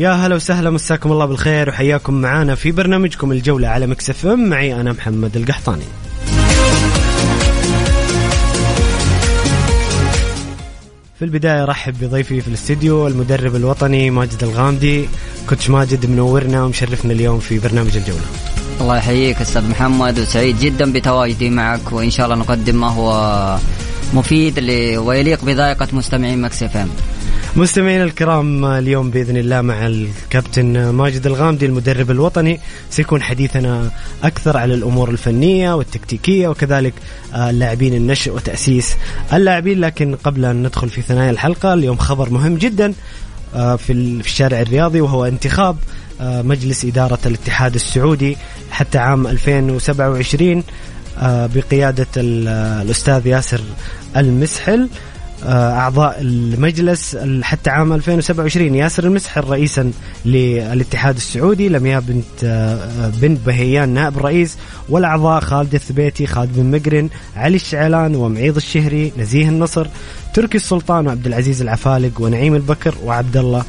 [0.00, 4.48] يا هلا وسهلا مساكم الله بالخير وحياكم معانا في برنامجكم الجولة على Mix FM.
[4.48, 5.84] معي أنا محمد القحطاني.
[11.18, 15.08] في البداية رحب بضيفي في الاستديو المدرب الوطني ماجد الغامدي.
[15.48, 18.26] coach ماجد منورنا ومشرفنا اليوم في برنامج الجولة.
[18.80, 23.58] الله يحييك أستاذ محمد وسعيد جدا بتواجدي معك وإن شاء الله نقدم ما هو
[24.14, 24.58] مفيد
[24.98, 26.88] ويليق بذائقة مستمعين Mix FM.
[27.56, 33.90] مستمعينا الكرام اليوم بإذن الله مع الكابتن ماجد الغامدي المدرب الوطني سيكون حديثنا
[34.22, 36.94] أكثر على الأمور الفنية والتكتيكية وكذلك
[37.34, 38.96] آه، اللاعبين النشء وتأسيس
[39.32, 39.80] اللاعبين.
[39.80, 42.92] لكن قبل أن ندخل في ثنايا الحلقة اليوم خبر مهم جدا
[43.54, 45.76] آه، في ال- في الشارع الرياضي وهو انتخاب
[46.20, 48.36] آه، مجلس إدارة الاتحاد السعودي
[48.70, 50.62] حتى عام 2027
[51.18, 53.60] آه، بقيادة ال- آه، الأستاذ ياسر
[54.16, 54.88] المسحل.
[55.44, 59.92] آه، أعضاء المجلس ال- حتى عام 2027 ياسر المسحل رئيسا
[60.24, 64.56] للاتحاد السعودي لمياء بنت آه، بنت بهيان نائب الرئيس
[64.88, 69.86] والأعضاء خالد الثبيتي خالد بن مقرن علي الشعلان ومعيض الشهري نزيه النصر
[70.34, 73.64] تركي السلطان وعبد العزيز العفالق ونعيم البكر وعبد الله آه،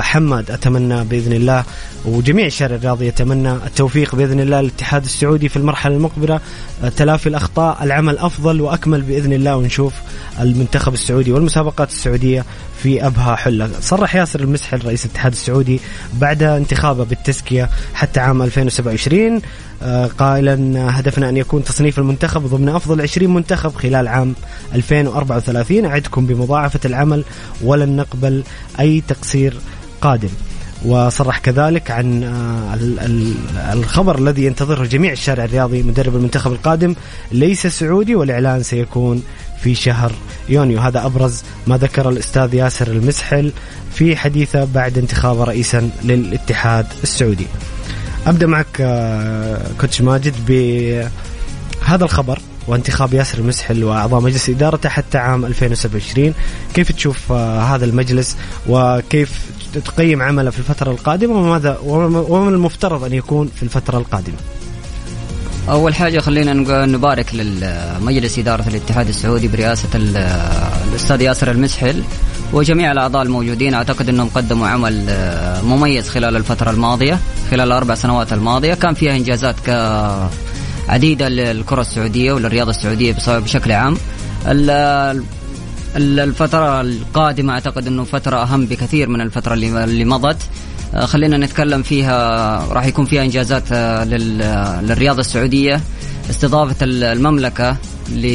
[0.00, 1.64] حماد أتمنى بإذن الله
[2.04, 6.40] وجميع الشارع الرياضي يتمنى التوفيق بإذن الله للاتحاد السعودي في المرحلة المقبلة.
[6.84, 9.92] آه، تلافي الأخطاء العمل أفضل وأكمل بإذن الله ونشوف
[10.40, 12.44] المنتخب السعودي والمسابقات السعودية
[12.82, 13.70] في ابهى حلة.
[13.80, 15.80] صرح ياسر المسحل رئيس الاتحاد السعودي
[16.14, 19.40] بعد انتخابه بالتزكية حتى عام 2027 آه،
[20.18, 24.34] قائلا هدفنا أن يكون تصنيف المنتخب ضمن أفضل 20 منتخب خلال عام
[24.74, 27.24] 2034 أعدكم بمضاعفة العمل
[27.62, 28.42] ولن نقبل
[28.80, 29.54] أي تقصير
[30.00, 30.28] قادم.
[30.84, 33.34] وصرح كذلك عن آه، ال- ال-
[33.78, 36.94] الخبر الذي ينتظره جميع الشارع الرياضي مدرب المنتخب القادم.
[37.32, 39.22] ليس سعودي والإعلان سيكون
[39.60, 40.12] في شهر
[40.48, 40.80] يونيو.
[40.80, 43.52] هذا أبرز ما ذكر الأستاذ ياسر المسحل
[43.94, 47.46] في حديثه بعد انتخابه رئيسا للاتحاد السعودي.
[48.26, 52.38] أبدأ معك آه، كوتش ماجد بهذا الخبر
[52.68, 56.34] وانتخاب ياسر المسحل وأعضاء مجلس ادارته حتى عام 2027
[56.74, 58.36] كيف تشوف آه، هذا المجلس
[58.68, 59.40] وكيف
[59.84, 64.36] تقيم عمله في الفترة القادمة وماذا وما المفترض أن يكون في الفترة القادمة؟
[65.68, 66.52] أول حاجة خلينا
[66.86, 70.16] نبارك لمجلس إدارة الاتحاد السعودي برئاسة ال-
[70.90, 72.02] الأستاذ ياسر المسحل.
[72.52, 77.18] وجميع الأعضاء الموجودين أعتقد أنهم قدموا عمل آه، مميز خلال الفترة الماضية
[77.50, 78.74] خلال الأربع سنوات الماضية.
[78.74, 79.14] كان فيها
[80.88, 83.96] عديده للكرة السعودية وللرياضة السعودية بص- بشكل عام.
[84.46, 84.70] ال-
[85.96, 90.36] ال- الفترة القادمة أعتقد أنه فترة أهم بكثير من الفترة اللي مضت.
[90.94, 92.18] آه، خلينا نتكلم فيها
[92.72, 95.80] راح يكون فيها إنجازات آه، لل- للرياضة السعودية.
[96.30, 97.76] استضافة ال- المملكة
[98.12, 98.26] ل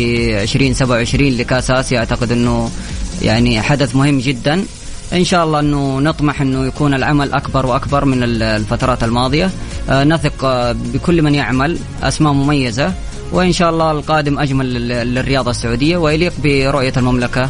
[0.44, 2.72] 2027 لكأس آسيا أعتقد أنه
[3.22, 4.66] يعني حدث مهم جدا.
[5.14, 9.50] إن شاء الله إنه نطمح إنه يكون العمل أكبر وأكبر من ال- الفترات الماضية.
[9.90, 12.94] آه، نثق آه، بكل من يعمل أسماء مميزة.
[13.32, 15.98] وإن شاء الله القادم أجمل لل- للرياضة السعودية.
[15.98, 17.50] ويليق برؤية المملكة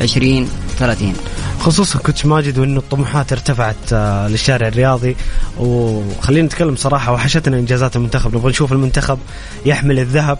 [0.00, 1.14] 2030
[1.60, 5.16] خصوصا كوتش ماجد وإنه الطموحات ارتفعت آه، للشارع الرياضي.
[5.58, 8.36] وخلينا نتكلم صراحة وحشتنا إنجازات المنتخب.
[8.36, 9.18] نبغى نشوف المنتخب
[9.66, 10.38] يحمل الذهب.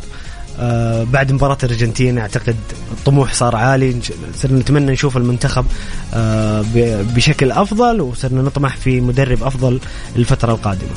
[0.61, 2.56] آه، بعد مباراة الأرجنتين أعتقد
[2.93, 3.97] الطموح صار عالي.
[4.43, 5.67] صرنا نتمنى نشوف المنتخب
[6.14, 6.64] آه،
[7.17, 9.81] بشكل أفضل وصرنا نطمح في مدرب أفضل
[10.17, 10.91] الفترة القادمة.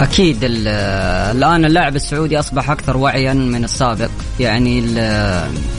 [0.00, 0.68] أكيد ال-
[1.36, 4.10] الآن اللاعب السعودي أصبح أكثر وعيا من السابق.
[4.40, 4.94] يعني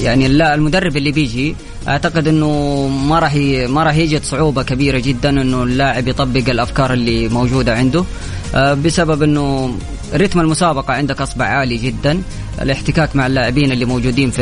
[0.02, 1.56] يعني المدرب اللي بيجي
[1.88, 3.36] أعتقد إنه ما راح
[3.70, 8.04] ما راح يجد صعوبة كبيرة جدا إنه اللاعب يطبق الأفكار اللي موجودة عنده.
[8.56, 9.76] آه، بسبب إنه
[10.14, 12.22] رتم المسابقة عندك أصبح عالي جدا.
[12.62, 14.42] الاحتكاك مع اللاعبين اللي موجودين في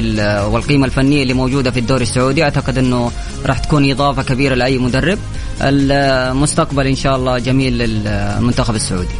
[0.52, 3.12] والقيمة الفنية اللي موجودة في الدوري السعودي أعتقد أنه
[3.46, 5.20] راح تكون إضافة كبيرة لأي مدرب.
[5.62, 9.16] المستقبل إن شاء الله جميل للمنتخب السعودي.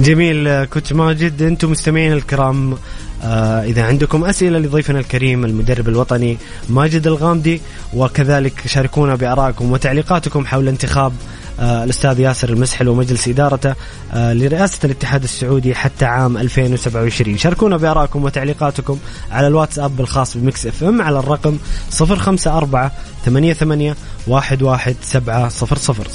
[0.00, 2.76] جميل كوتش ماجد أنتم مستمعين الكرام
[3.22, 6.38] آه إذا عندكم أسئلة لضيفنا الكريم المدرب الوطني
[6.68, 7.60] ماجد الغامدي
[7.94, 11.12] وكذلك شاركونا بآرائكم وتعليقاتكم حول انتخاب
[11.60, 13.74] الأستاذ ياسر المسحل ومجلس إدارته
[14.12, 18.98] آه لرئاسة الاتحاد السعودي حتى عام 2027 شاركونا بآرائكم وتعليقاتكم
[19.32, 21.58] على الواتساب الخاص ب Mix FM على الرقم
[22.00, 22.90] 054
[23.24, 23.94] 88
[24.28, 25.48] 11700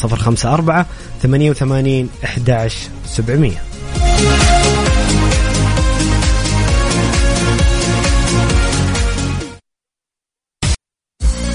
[0.03, 0.85] 054
[1.21, 3.51] 88 11700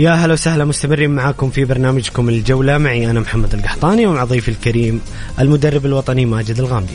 [0.00, 2.78] يا هلا وسهلا مستمرين معاكم في برنامجكم الجولة.
[2.78, 5.00] معي أنا محمد القحطاني ومع ضيفي الكريم
[5.38, 6.94] المدرب الوطني ماجد الغامدي.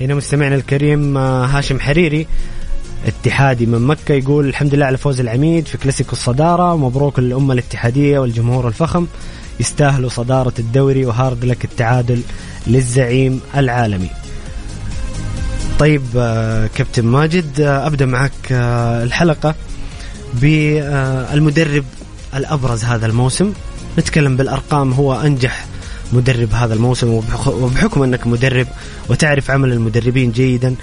[0.00, 2.26] هنا مستمعنا الكريم آه، هاشم حريري
[3.06, 6.76] اتحادي من مكة يقول الحمد لله على فوز العميد في كلاسيكو الصدارة.
[6.76, 9.06] مبروك للأمة الاتحادية والجمهور الفخم.
[9.60, 12.22] يستاهلوا صدارة الدوري وهارد لك التعادل
[12.66, 14.10] للزعيم العالمي.
[15.78, 19.54] طيب آه، كابتن ماجد آه، أبدأ معك آه، الحلقة
[20.34, 21.84] بالمدرب
[22.34, 23.52] الأبرز هذا الموسم.
[23.98, 25.66] نتكلم بالأرقام هو أنجح
[26.12, 28.66] مدرب هذا الموسم وبحكم أنك مدرب
[29.08, 30.74] وتعرف عمل المدربين جيدا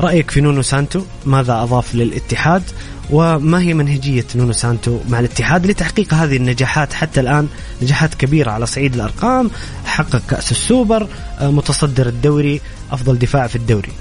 [0.00, 2.62] رأيك في نونو سانتو؟ ماذا أضاف للاتحاد؟
[3.10, 7.48] وما هي منهجية نونو سانتو مع الاتحاد لتحقيق هذه النجاحات؟ حتى الآن
[7.82, 9.50] نجاحات كبيرة على صعيد الأرقام
[9.84, 11.06] حقق كأس السوبر
[11.40, 12.60] متصدر الدوري
[12.92, 13.92] أفضل دفاع في الدوري.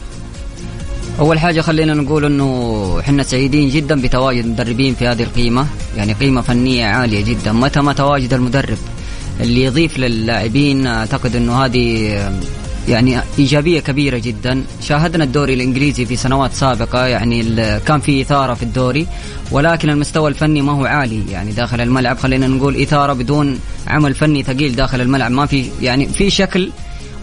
[1.19, 5.67] أول حاجة خلينا نقول إنه إحنا سعيدين جدا بتواجد مدربين في هذه القيمة.
[5.97, 7.51] يعني قيمة فنية عالية جدا.
[7.51, 8.77] متى ما تواجد المدرب
[9.41, 12.11] اللي يضيف للاعبين أعتقد إنه هذه
[12.87, 14.63] يعني إيجابية كبيرة جدا.
[14.81, 17.05] شاهدنا الدوري الإنجليزي في سنوات سابقة.
[17.05, 17.43] يعني
[17.79, 19.07] كان في إثارة في الدوري
[19.51, 21.31] ولكن المستوى الفني ما هو عالي.
[21.31, 25.31] يعني داخل الملعب خلينا نقول إثارة بدون عمل فني ثقيل داخل الملعب.
[25.31, 26.69] ما في يعني في شكل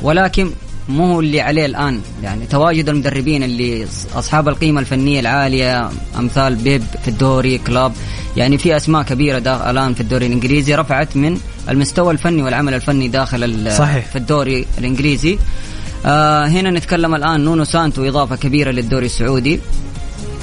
[0.03, 0.51] ولكن
[0.89, 2.01] مو هو اللي عليه الآن.
[2.23, 7.93] يعني تواجد المدربين اللي أصحاب القيمة الفنية العالية أمثال بيب في الدوري كلاب
[8.37, 9.39] يعني في أسماء كبيرة
[9.71, 11.39] الآن في الدوري الإنجليزي رفعت من
[11.69, 14.07] المستوى الفني والعمل الفني داخل صحيح.
[14.07, 15.39] في الدوري الإنجليزي.
[16.07, 19.61] آه هنا نتكلم الآن نونو سانتو إضافة كبيرة للدوري السعودي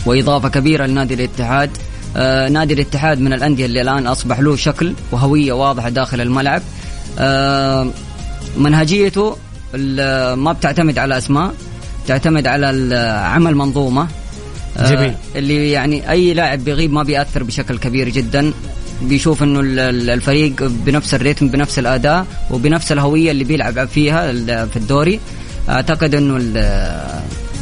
[0.05, 1.69] وإضافة كبيرة لنادي الاتحاد.
[2.17, 6.61] آه نادي الاتحاد من الأندية اللي الآن أصبح له شكل وهوية واضحة داخل الملعب.
[7.19, 7.87] آه
[8.57, 9.37] منهجيته
[10.35, 11.53] ما بتعتمد على اسماء
[12.07, 12.95] تعتمد على
[13.25, 14.07] عمل منظومة.
[14.77, 15.13] آه، جميل.
[15.35, 18.53] اللي يعني أي لاعب بيغيب ما بيأثر بشكل كبير جدا.
[19.01, 19.59] بيشوف إنه
[20.13, 24.31] الفريق بنفس الريتم بنفس الأداء وبنفس الهوية اللي بيلعب فيها
[24.65, 25.19] في الدوري.
[25.69, 26.37] أعتقد إنه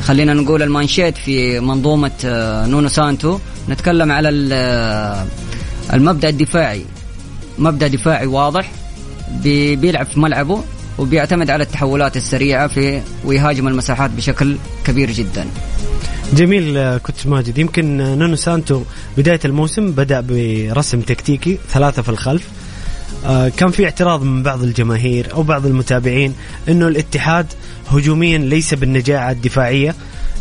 [0.04, 3.40] خلينا نقول المانشيت في منظومة آه، نونو سانتو.
[3.70, 4.30] نتكلم على
[5.94, 6.86] المبدأ الدفاعي.
[7.60, 8.72] مبدأ دفاعي واضح.
[9.76, 10.64] بيلعب في ملعبه.
[10.98, 15.48] وبيعتمد على التحولات السريعة في ويهاجم المساحات بشكل كبير جدا.
[16.34, 17.58] جميل كابتن ماجد.
[17.58, 18.84] يمكن نونو سانتو
[19.18, 22.48] بداية الموسم بدأ برسم تكتيكي ثلاثة في الخلف.
[23.26, 26.34] آه، كان في اعتراض من بعض الجماهير أو بعض المتابعين
[26.70, 27.46] إنه الاتحاد
[27.92, 29.96] هجوميا ليس بالنجاعة الدفاعية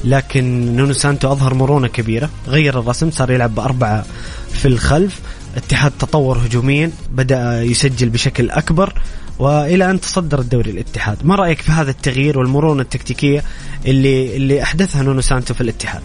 [0.04, 4.04] لكن نونو سانتو أظهر مرونة كبيرة غير الرسم صار يلعب بأربعة
[4.52, 5.20] في الخلف.
[5.56, 8.92] الاتحاد تطور هجوميا بدأ يسجل بشكل أكبر
[9.38, 11.18] وإلى أن تصدر الدوري الاتحاد.
[11.24, 13.44] ما رأيك في هذا التغيير والمرونة التكتيكية
[13.86, 16.02] اللي اللي أحدثها نونو سانتو في الاتحاد؟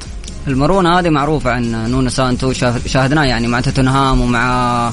[0.48, 2.54] المرونة هذه معروفة عن نونو سانتو.
[2.86, 4.92] شاهدناه يعني مع توتنهام ومع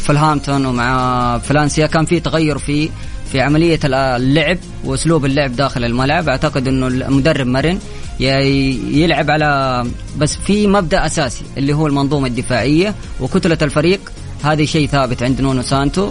[0.00, 1.86] ولفرهامبتون ومع فالنسيا.
[1.86, 2.88] كان في تغير في
[3.32, 6.28] في عملية اللعب وأسلوب اللعب داخل الملعب.
[6.28, 7.78] أعتقد إنه المدرب مرن
[8.22, 9.84] يلعب على
[10.18, 14.00] بس في مبدأ أساسي اللي هو المنظومة الدفاعية وكتلة الفريق.
[14.42, 16.10] هذا شيء ثابت عند نونو سانتو.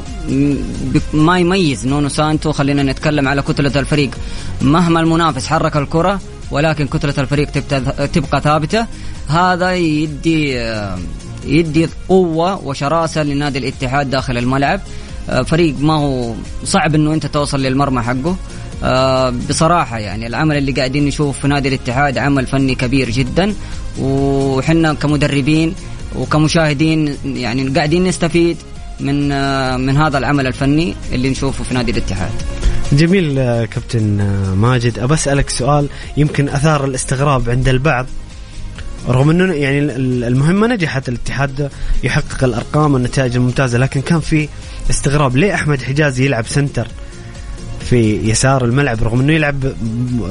[1.13, 4.11] ما يميز نونو سانتو خلينا نتكلم على كتلة الفريق.
[4.61, 7.51] مهما المنافس حرك الكرة ولكن كتلة الفريق
[8.07, 8.85] تبقى ثابتة.
[9.27, 10.59] هذا يدي
[11.45, 14.81] يدي قوة وشراسة لنادي الاتحاد داخل الملعب.
[15.29, 18.35] آه، فريق ما هو صعب إنه أنت توصل للمرمى حقه.
[18.83, 23.53] آه، بصراحة يعني العمل اللي قاعدين نشوف في نادي الاتحاد عمل فني كبير جدا
[23.99, 25.73] وحنا كمدربين
[26.15, 28.57] وكمشاهدين يعني قاعدين نستفيد
[28.99, 29.27] من
[29.85, 32.31] من هذا العمل الفني اللي نشوفه في نادي الاتحاد.
[32.91, 33.35] جميل
[33.65, 34.17] كابتن
[34.57, 38.05] ماجد أبى أسألك سؤال يمكن أثار الاستغراب عند البعض
[39.07, 39.79] رغم إنه يعني
[40.27, 41.69] المهمة نجحت الاتحاد
[42.03, 44.49] يحقق الأرقام والنتائج الممتازة لكن كان في
[44.89, 46.87] استغراب ليه أحمد حجازي يلعب center
[47.91, 49.73] في يسار الملعب رغم إنه يلعب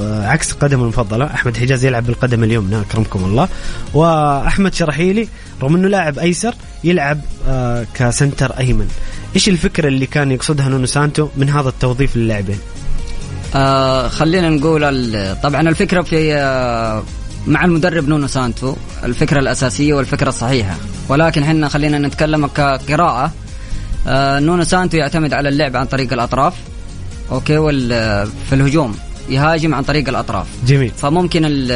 [0.01, 3.47] عكس قدمه المفضلة أحمد حجازي يلعب بالقدم اليمنى اكرمكم الله.
[3.93, 5.27] وأحمد شراحيلي
[5.61, 6.53] رغم إنه لاعب أيسر
[6.83, 8.87] يلعب آه، ك center أيمن.
[9.35, 12.59] إيش الفكرة اللي كان يقصدها نونو سانتو من هذا التوظيف للاعبين؟
[13.55, 14.81] آه خلينا نقول
[15.43, 17.03] طبعا الفكرة في آه
[17.47, 20.75] مع المدرب نونو سانتو الفكرة الأساسية والفكرة الصحيحة.
[21.09, 23.31] ولكن حنا خلينا نتكلم كقراءة.
[24.07, 26.53] آه نونو سانتو يعتمد على اللعب عن طريق الأطراف.
[27.31, 27.89] أوكي وال
[28.49, 28.95] في الهجوم.
[29.29, 30.47] يهاجم عن طريق الأطراف.
[30.67, 30.91] جميل.
[30.97, 31.67] فممكن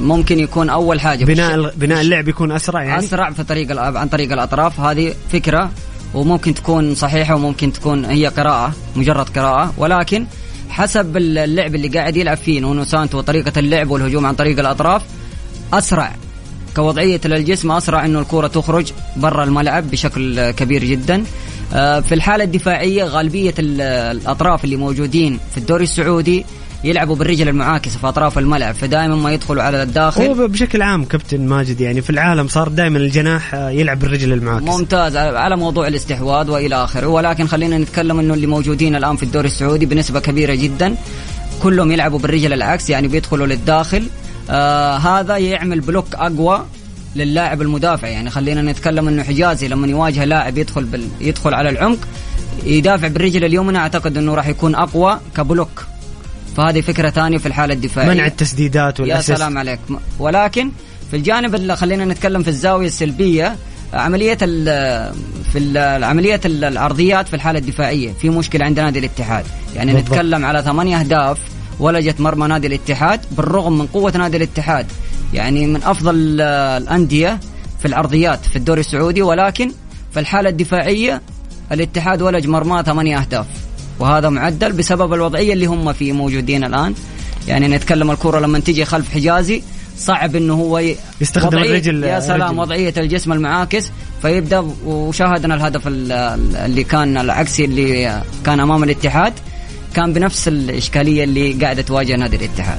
[0.00, 4.32] ممكن يكون أول حاجة بناء بناء اللعب يكون أسرع يعني؟ أسرع في طريق عن طريق
[4.32, 4.80] الأطراف.
[4.80, 5.70] هذه فكرة
[6.14, 9.74] وممكن تكون صحيحة وممكن تكون هي قراءة مجرد قراءة.
[9.78, 10.26] ولكن
[10.68, 15.02] حسب اللعب اللي قاعد يلعب فيه نونو سانتو وطريقة اللعب والهجوم عن طريق الأطراف
[15.72, 16.12] أسرع.
[16.76, 21.24] كوضعية للجسم أسرع إنه الكره تخرج برا الملعب بشكل كبير جدا.
[21.70, 26.44] في الحالة الدفاعية غالبية الأطراف اللي موجودين في الدوري السعودي
[26.84, 30.22] يلعبوا بالرجل المعاكسه في أطراف الملعب فدائما ما يدخلوا على الداخل.
[30.22, 34.78] هو بشكل عام كابتن ماجد يعني في العالم صار دائما الجناح آه، يلعب بالرجل المعاكسه
[34.78, 37.06] ممتاز على موضوع الاستحواذ وإلى آخره.
[37.06, 40.96] ولكن خلينا نتكلم إنه اللي موجودين الآن في الدوري السعودي بنسبة كبيرة جدا
[41.62, 44.06] كلهم يلعبوا بالرجل العكس يعني بيدخلوا للداخل.
[44.50, 46.66] آه هذا يعمل block أقوى
[47.16, 48.08] للاعب المدافع.
[48.08, 51.08] يعني خلينا نتكلم إنه حجازي لما يواجه لاعب يدخل بال...
[51.20, 51.98] يدخل على العمق
[52.64, 55.86] يدافع بالرجل اليمنى أعتقد إنه راح يكون أقوى ك block.
[56.56, 58.08] فهذه فكرة ثانية في الحالة الدفاعية.
[58.08, 59.30] منع التسديدات وال assist.
[59.30, 59.80] يا سلام عليك.
[60.18, 60.70] ولكن
[61.10, 63.56] في الجانب اللي خلينا نتكلم في الزاوية السلبية
[63.94, 64.64] عملية ال
[65.52, 68.12] في ال عملية العرضيات في الحالة الدفاعية.
[68.20, 69.44] في مشكلة عند نادي الاتحاد.
[69.76, 70.12] يعني بالضبط.
[70.12, 71.38] نتكلم على ثمانية أهداف
[71.80, 74.86] ولجت مرمى نادي الاتحاد بالرغم من قوة نادي الاتحاد.
[75.34, 77.40] يعني من أفضل الأندية
[77.78, 79.72] في العرضيات في الدوري السعودي ولكن
[80.12, 81.22] في الحالة الدفاعية
[81.72, 83.46] الاتحاد ولج مرماه ثمانية أهداف
[83.98, 86.94] وهذا معدل بسبب الوضعية اللي هم فيه موجودين الآن
[87.48, 89.62] يعني نتكلم الكرة لما تيجي خلف حجازي
[89.98, 90.82] صعب إنه هو
[91.20, 92.58] يستخدم الرجل يا سلام الرجل.
[92.58, 93.90] وضعية الجسم المعاكس
[94.22, 99.32] فيبدأ وشاهدنا الهدف اللي كان العكسي اللي كان أمام الاتحاد
[99.94, 102.78] كان بنفس الإشكالية اللي قاعدة تواجه نادي الاتحاد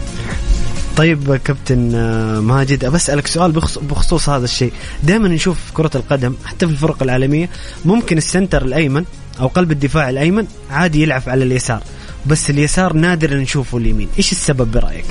[0.98, 4.74] طيب كابتن آه، ماجد بسألك سؤال بخصوص هذا الشيء.
[5.04, 7.50] دائما نشوف كرة القدم حتى في الفرق العالمية
[7.86, 9.04] ممكن السنتر الأيمن
[9.40, 11.84] أو قلب الدفاع الأيمن عادي يلعب على اليسار.
[12.26, 14.08] بس اليسار نادر نشوفه اليمين.
[14.18, 15.06] إيش السبب برأيك؟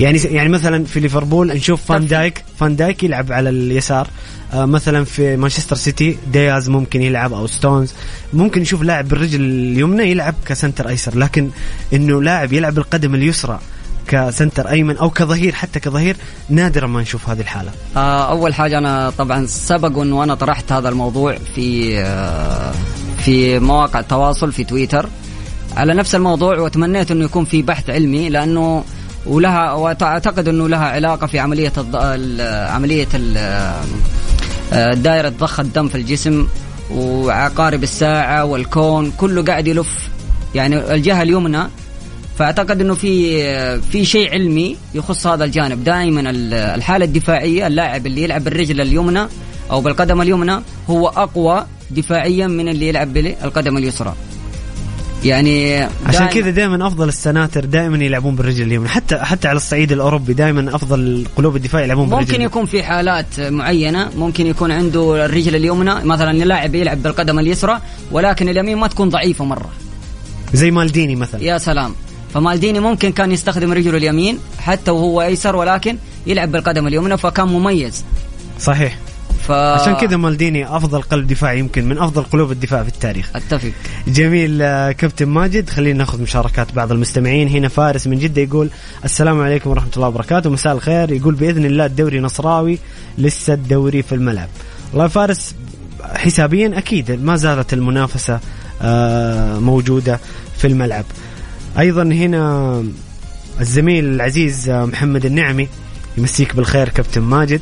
[0.00, 4.08] يعني يعني مثلا في ليفربول نشوف فان دايك فان دايك يلعب على اليسار.
[4.52, 7.92] آه مثلا في مانشستر سيتي دياز ممكن يلعب أو ستونز.
[8.32, 11.18] ممكن نشوف لاعب بالرجل اليمنى يلعب ك center أيسر.
[11.18, 11.50] لكن
[11.92, 13.60] إنه لاعب يلعب بالقدم اليسرى
[14.08, 16.16] ك center أيمن أو كظهير حتى كظهير
[16.48, 17.70] نادرا ما نشوف هذه الحالة.
[17.96, 22.72] آه أول حاجة أنا طبعا سبق انه أنا طرحت هذا الموضوع في آه
[23.24, 25.08] في مواقع التواصل في تويتر
[25.76, 28.84] على نفس الموضوع وتمنيت أنه يكون في بحث علمي لأنه
[29.26, 31.72] ولها وأعتقد أنه لها علاقة في عملية
[32.70, 33.08] عملية
[34.72, 36.48] آه، دائرة ضخ الدم في الجسم
[36.90, 40.08] وعقارب الساعة والكون كله قاعد يلف
[40.54, 41.62] يعني الجهة اليمنى
[42.38, 45.84] فأعتقد إنه في في شيء علمي يخص هذا الجانب.
[45.84, 46.30] دائما
[46.74, 49.26] الحالة الدفاعية اللاعب اللي يلعب بالرجل اليمنى
[49.70, 54.14] أو بالقدم اليمنى هو أقوى دفاعيا من اللي يلعب بالقدم اليسرى.
[55.24, 58.88] يعني عشان كذا دائما أفضل السناتر دائما يلعبون بالرجل اليمنى.
[58.88, 63.40] حتى حتى على الصعيد الأوروبي دائما أفضل قلوب الدفاع يلعبون بالرجل ممكن يكون في حالات
[63.40, 67.80] معينة ممكن يكون عنده الرجل اليمنى مثلا لاعب يلعب بالقدم اليسرى
[68.12, 69.70] ولكن اليمين ما تكون ضعيفة مرة.
[70.54, 71.42] زي مالديني مثلا.
[71.42, 71.94] يا سلام.
[72.34, 78.04] فمالديني ممكن كان يستخدم رجله اليمين حتى وهو أيسر ولكن يلعب بالقدم اليمنى فكان مميز.
[78.60, 78.98] صحيح.
[79.48, 79.50] ف...
[79.52, 83.30] عشان كذا مالديني أفضل قلب دفاع يمكن من أفضل قلوب الدفاع في التاريخ.
[83.36, 83.72] أتفق.
[84.08, 87.48] جميل آه، كابتن ماجد خلينا ناخذ مشاركات بعض المستمعين.
[87.48, 88.70] هنا فارس من جدة يقول
[89.04, 90.50] السلام عليكم ورحمة الله وبركاته.
[90.50, 91.12] مساء الخير.
[91.12, 92.78] يقول بإذن الله الدوري نصراوي
[93.18, 94.48] لسه الدوري في الملعب.
[94.92, 95.54] والله فارس
[96.14, 98.40] حسابيا أكيد ما زالت المنافسة
[98.82, 100.20] آه، موجودة
[100.58, 101.04] في الملعب.
[101.78, 102.84] أيضا هنا
[103.60, 105.68] الزميل العزيز محمد النعمي
[106.18, 107.60] يمسيك بالخير كابتن ماجد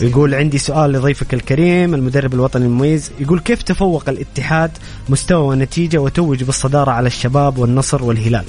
[0.00, 4.70] يقول عندي سؤال لضيفك الكريم المدرب الوطني المميز يقول كيف تفوق الاتحاد
[5.08, 8.44] مستوى ونتيجة وتوج بالصدارة على الشباب والنصر والهلال؟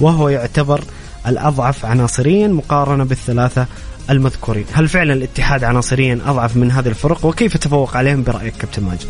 [0.00, 0.84] وهو يعتبر
[1.26, 3.66] الأضعف عناصريا مقارنة بالثلاثة
[4.10, 4.64] المذكورين.
[4.72, 9.08] هل فعلا الاتحاد عناصريا أضعف من هذه الفرق؟ وكيف تفوق عليهم برأيك كابتن ماجد؟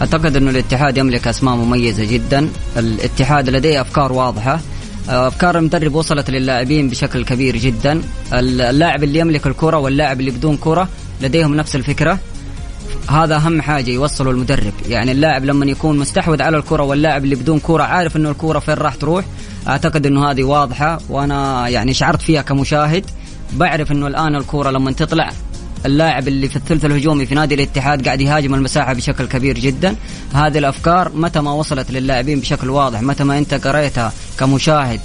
[0.00, 2.48] أعتقد انه الاتحاد يملك أسماء مميزة جدا.
[2.76, 4.60] الاتحاد لديه أفكار واضحة.
[5.08, 8.02] أفكار المدرب وصلت للاعبين بشكل كبير جدا.
[8.32, 10.88] اللاعب اللي يملك الكرة واللاعب اللي بدون كرة
[11.22, 12.18] لديهم نفس الفكرة.
[13.08, 14.72] هذا أهم حاجة يوصله المدرب.
[14.88, 18.74] يعني اللاعب لما يكون مستحوذ على الكرة واللاعب اللي بدون كرة عارف إنه الكرة فين
[18.74, 19.24] راح تروح.
[19.68, 23.04] أعتقد إنه هذه واضحة وأنا يعني شعرت فيها كمشاهد.
[23.52, 25.30] بعرف إنه الآن الكرة لما تطلع
[25.86, 29.96] اللاعب اللي في الثلث الهجومي في نادي الاتحاد قاعد يهاجم المساحة بشكل كبير جدا.
[30.34, 35.00] هذه الأفكار متى ما وصلت للاعبين بشكل واضح متى ما أنت قريتها كمشاهد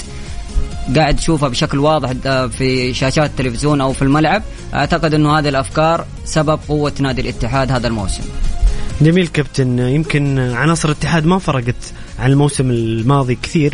[0.96, 2.12] قاعد تشوفها بشكل واضح
[2.48, 7.88] في شاشات التلفزيون أو في الملعب أعتقد إنه هذه الأفكار سبب قوة نادي الاتحاد هذا
[7.88, 8.24] الموسم.
[9.02, 9.80] جميل كابتن.
[9.80, 13.74] يمكن عناصر الاتحاد ما فرقت عن الموسم الماضي كثير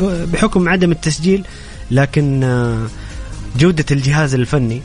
[0.00, 1.44] بحكم عدم التسجيل
[1.90, 2.40] لكن
[3.58, 4.82] جودة الجهاز الفني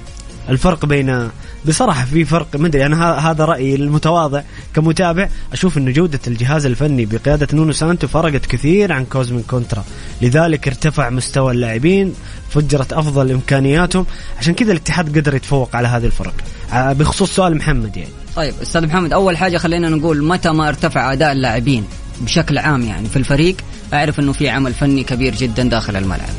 [0.50, 1.29] الفرق بين
[1.65, 4.41] بصراحة في فرق ما أدري أنا هذا رأيي المتواضع
[4.75, 5.29] كمتابع.
[5.53, 9.84] أشوف انه جودة الجهاز الفني بقيادة نونو سانتو فرقت كثير عن كوزمين كونترا.
[10.22, 12.13] لذلك ارتفع مستوى اللاعبين
[12.50, 14.06] فجرت أفضل إمكانياتهم.
[14.39, 16.34] عشان كذا الاتحاد قدر يتفوق على هذه الفرق.
[16.74, 18.10] بخصوص سؤال محمد يعني.
[18.36, 21.86] طيب أستاذ محمد أول حاجة خلينا نقول متى ما ارتفع أداء اللاعبين
[22.22, 23.56] بشكل عام يعني في الفريق
[23.94, 26.29] أعرف إنه في عمل فني كبير جدا داخل الملعب.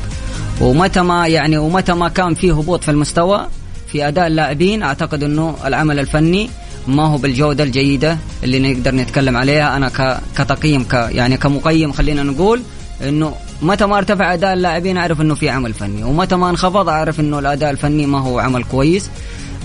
[0.61, 3.47] ومتى ما يعني ومتى ما كان في هبوط في المستوى
[3.91, 4.83] في أداء اللاعبين.
[4.83, 6.49] أعتقد إنه العمل الفني
[6.87, 9.77] ما هو بالجودة الجيدة اللي نقدر نتكلم عليها.
[9.77, 12.61] أنا كتقييم ك يعني كمقيم خلينا نقول
[13.03, 17.19] إنه متى ما ارتفع أداء اللاعبين أعرف إنه في عمل فني ومتى ما انخفض أعرف
[17.19, 19.09] إنه الأداء الفني ما هو عمل كويس.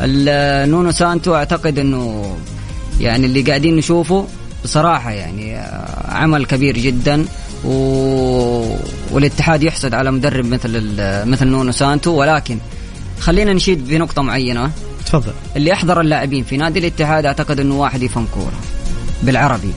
[0.00, 2.37] نونو سانتو أعتقد إنه
[3.00, 4.26] يعني اللي قاعدين نشوفه
[4.64, 5.56] بصراحة يعني
[6.09, 7.25] عمل كبير جدا
[7.64, 7.73] و...
[9.11, 10.95] والاتحاد يحسد على مدرب مثل
[11.26, 12.11] مثل نونو سانتو.
[12.11, 12.59] ولكن
[13.20, 14.71] خلينا نشيد بنقطة معينة.
[15.06, 15.32] تفضل.
[15.56, 18.60] اللي أحضر اللاعبين في نادي الاتحاد أعتقد أنه واحد يفهم كورة
[19.23, 19.73] بالعربي.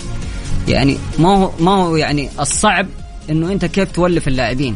[0.68, 2.88] يعني ما هو ما هو يعني الصعب
[3.30, 4.76] إنه أنت كيف تولف اللاعبين.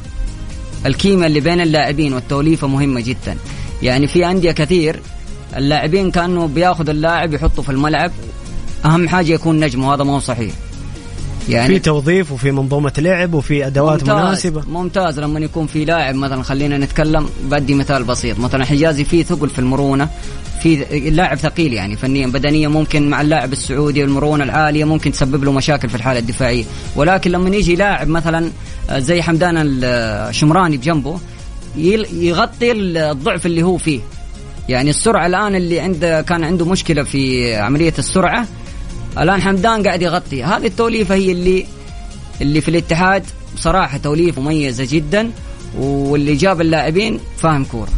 [0.85, 3.37] الكيمياء اللي بين اللاعبين والتوليفة مهمة جدا.
[3.81, 4.99] يعني في أندية كثير
[5.57, 8.11] اللاعبين كأنه بياخذ اللاعب يحطه في الملعب.
[8.85, 10.53] أهم حاجة يكون نجم وهذا ما هو صحيح.
[11.49, 14.63] يعني في توظيف وفي منظومة لعب وفي أدوات ممتاز مناسبة.
[14.67, 15.19] ممتاز.
[15.19, 18.39] لما يكون في لاعب مثلا خلينا نتكلم بدي مثال بسيط.
[18.39, 20.09] مثلا حجازي فيه ثقل في المرونة
[20.61, 20.75] في
[21.09, 22.27] لاعب ثقيل يعني فنيا.
[22.27, 26.63] بدنيا ممكن مع اللاعب السعودي والمرونه العالية ممكن تسبب له مشاكل في الحالة الدفاعية.
[26.95, 28.49] ولكن لما يجي لاعب مثلا
[28.91, 31.19] زي حمدان الشمراني بجنبه
[32.13, 33.99] يغطي الضعف اللي هو فيه.
[34.69, 38.47] يعني السرعة الآن اللي عنده كان عنده مشكلة في عملية السرعة
[39.17, 40.43] الآن حمدان قاعد يغطي.
[40.43, 41.65] هذه التوليفة هي اللي
[42.41, 43.23] اللي في الاتحاد.
[43.55, 45.31] بصراحة توليفة مميزة جدا
[45.77, 47.89] واللي جاب اللاعبين فاهم كورة.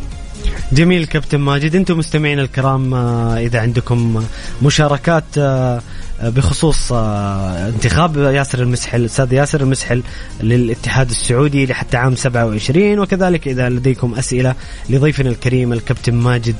[0.71, 1.75] جميل كابتن ماجد.
[1.75, 4.25] أنتم مستمعين الكرام آه، إذا عندكم
[4.61, 5.81] مشاركات آه،
[6.23, 10.03] بخصوص آه، انتخاب ياسر المسحل الاستاذ ياسر المسحل
[10.41, 14.55] للاتحاد السعودي لحتى عام 27 وكذلك إذا لديكم أسئلة
[14.89, 16.55] لضيفنا الكريم الكابتن ماجد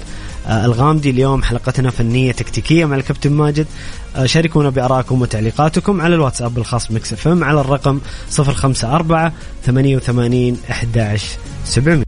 [0.48, 3.68] الغامدي اليوم حلقتنا فنية تكتيكية مع الكابتن ماجد.
[4.26, 8.00] شاركونا بارائكم وتعليقاتكم على الواتساب الخاص Mix FM على الرقم
[8.40, 9.32] 054
[9.66, 12.05] 88 11 700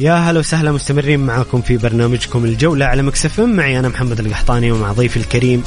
[0.00, 4.72] يا هلا وسهلا مستمرين معاكم في برنامجكم الجولة على Mix FM معي أنا محمد القحطاني
[4.72, 5.62] ومع ضيفي الكريم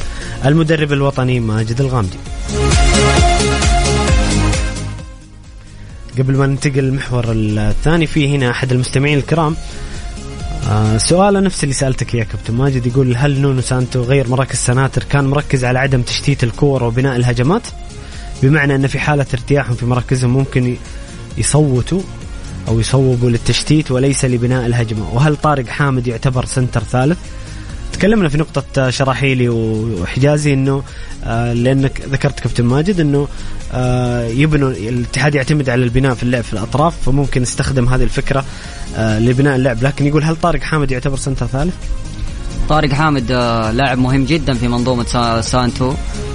[0.45, 2.17] المدرب الوطني ماجد الغامدي.
[6.19, 9.55] قبل ما ننتقل المحور الثاني في هنا أحد المستمعين الكرام.
[10.69, 15.03] آه سؤاله نفس اللي سألتك يا كابتن ماجد يقول هل نونو سانتو غير مراكز سناتر
[15.03, 17.67] كان مركز على عدم تشتيت الكورة وبناء الهجمات؟
[18.43, 20.75] بمعنى أن في حالة ارتياحهم في مراكزهم ممكن
[21.37, 22.01] يصوتوا
[22.67, 25.13] أو يصوبوا للتشتيت وليس لبناء الهجمة.
[25.13, 27.17] وهل طارق حامد يعتبر center ثالث؟
[27.93, 30.83] تكلمنا في نقطة شراحيلي وحجازي إنه
[31.23, 33.27] آه لأنك ذكرت كابتن ماجد إنه
[33.73, 38.45] آه يبنوا الاتحاد يعتمد على البناء في اللعب في الأطراف فممكن استخدم هذه الفكرة
[38.95, 39.83] آه لبناء اللعب.
[39.83, 41.73] لكن يقول هل طارق حامد يعتبر center ثالث؟
[42.69, 45.93] طارق حامد آه، لاعب مهم جدا في منظومة سانتو.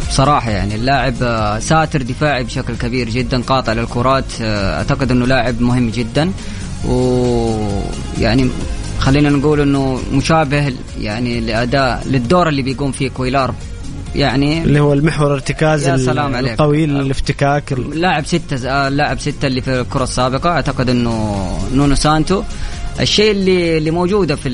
[0.08, 5.60] بصراحة يعني اللاعب آه، ساتر دفاعي بشكل كبير جدا قاطع للكرات آه، أعتقد إنه لاعب
[5.60, 6.32] مهم جدا.
[6.88, 8.48] ويعني
[8.98, 13.54] خلينا نقول إنه مشابه يعني لأداء للدور اللي بيقوم فيه كويلار.
[14.14, 16.52] يعني اللي هو المحور ارتكاز يا سلام عليك.
[16.52, 20.50] القوي للافتكاك لاعب ستة لاعب ستة اللي في الكرة السابقة.
[20.50, 22.42] أعتقد إنه نونو سانتو.
[23.00, 24.50] الشيء اللي اللي موجودة في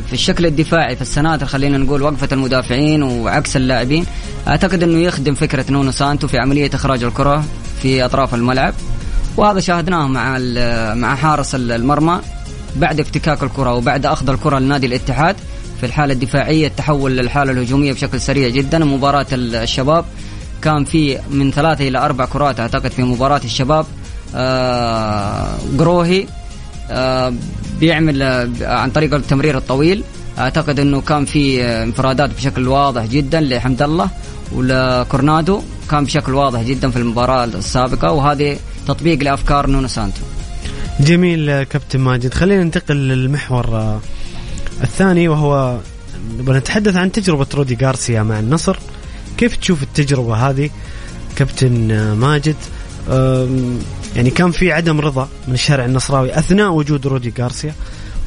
[0.00, 4.06] في الشكل الدفاعي في السناتر خلينا نقول وقفة المدافعين وعكس اللاعبين
[4.48, 7.44] أعتقد إنه يخدم فكرة نونو سانتو في عملية إخراج الكرة
[7.82, 8.74] في أطراف الملعب.
[9.36, 10.38] وهذا شاهدناه مع
[10.94, 12.20] مع حارس المرمى
[12.76, 15.36] بعد افتكاك الكرة وبعد أخذ الكرة لنادي الاتحاد
[15.80, 18.78] في الحالة الدفاعية التحول للحالة الهجومية بشكل سريع جدا.
[18.78, 20.04] مباراة الشباب
[20.62, 23.86] كان في من ثلاثة إلى أربع كرات أعتقد في مباراة الشباب
[24.34, 26.26] آه قروهي
[27.80, 30.04] بيعمل آه عن طريق التمرير الطويل.
[30.38, 34.10] أعتقد أنه كان في آه انفرادات بشكل واضح جدا لحمد الله
[34.52, 35.62] ولكورنادو.
[35.90, 40.20] كان بشكل واضح جدا في المباراة السابقة وهذه تطبيق لأفكار نونو سانتو.
[41.00, 42.34] جميل كابتن ماجد.
[42.34, 44.00] خلينا ننتقل للمحور آه،
[44.82, 45.78] الثاني وهو
[46.38, 48.76] نبغى نتحدث عن تجربة رودي غارسيا مع النصر.
[49.36, 50.70] كيف تشوف التجربة هذه
[51.36, 52.56] كابتن آه، ماجد؟
[54.16, 57.74] يعني كان في عدم رضا من الشارع النصراوي أثناء وجود رودي غارسيا.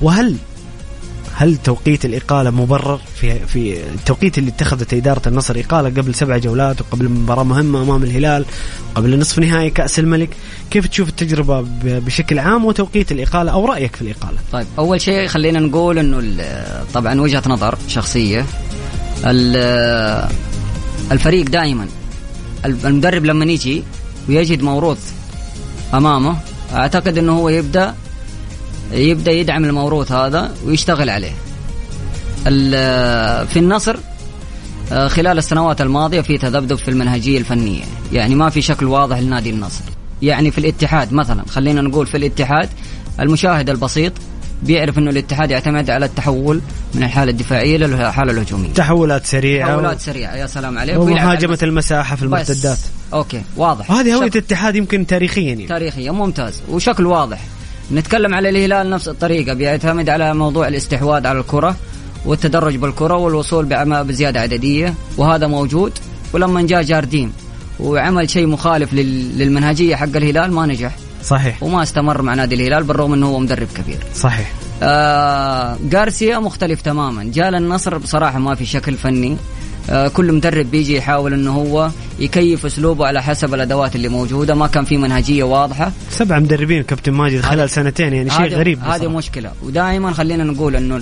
[0.02, 0.36] وهل
[1.36, 6.82] هل توقيت الإقالة مبرر في في التوقيت اللي اتخذته إدارة النصر إقالة قبل سبع جولات
[6.82, 8.46] وقبل مباراة مهمة أمام الهلال
[8.96, 10.30] قبل نصف نهائي كأس الملك؟
[10.72, 15.60] كيف تشوف التجربة بشكل عام وتوقيت الإقالة أو رأيك في الإقالة؟ طيب أول شيء خلينا
[15.60, 16.44] نقول أنه
[16.94, 18.46] طبعا وجهة نظر شخصية.
[21.12, 21.88] الفريق دائما
[22.66, 23.84] المدرب لما يجي
[24.30, 25.12] ويجد موروث
[25.94, 26.38] أمامه.
[26.74, 27.96] أعتقد إنه هو يبدا
[28.92, 31.34] يبدأ يدعم الموروث هذا ويشتغل عليه.
[33.46, 33.98] في النصر
[34.92, 37.84] آه، خلال السنوات الماضية في تذبذب في المنهجية الفنية.
[38.14, 39.84] يعني ما في شكل واضح لنادي النصر.
[40.22, 42.70] يعني في الاتحاد مثلا خلينا نقول في الاتحاد
[43.20, 44.14] المشاهد البسيط
[44.64, 46.62] بيعرف إنه الاتحاد يعتمد على التحول
[46.94, 48.74] من الحالة الدفاعية للحاله الهجومية.
[48.74, 49.68] تحولات سريعة.
[49.70, 50.36] تحولات سريعة.
[50.36, 50.98] يا سلام عليك.
[51.00, 52.78] ومهاجمة المساحة في المرتدات
[53.14, 53.42] أوكي.
[53.58, 53.92] واضح.
[53.92, 55.68] وهذه هوية الاتحاد يمكن تاريخيا يعني.
[55.68, 56.12] تاريخيا.
[56.12, 56.62] ممتاز.
[56.70, 57.40] وشكل واضح.
[57.92, 59.54] نتكلم على الهلال نفس الطريقة.
[59.54, 61.76] بيعتمد على موضوع الاستحواذ على الكرة
[62.26, 63.66] والتدرج بالكرة والوصول
[64.04, 64.94] بزيادة عددية.
[65.18, 65.92] وهذا موجود.
[66.34, 67.34] ولما جاء جارديم
[67.80, 70.96] وعمل شيء مخالف للمنهجية حق الهلال ما نجح.
[71.24, 71.64] صحيح.
[71.64, 73.98] وما استمر مع نادي الهلال بالرغم إنه هو مدرب كبير.
[74.16, 74.52] صحيح.
[74.84, 77.24] آه غارسيا مختلف تماما.
[77.24, 79.38] جاء للنصر بصراحة ما في شكل فني.
[79.90, 84.56] آه كل مدرب بيجي يحاول إنه هو يكيف أسلوبه على حسب الأدوات اللي موجودة.
[84.56, 85.92] ما كان في منهجية واضحة.
[86.10, 89.52] سبع مدربين كابتن ماجد خلال سنتين يعني شيء غريب هذه مشكلة.
[89.64, 91.02] ودائما خلينا نقول إنه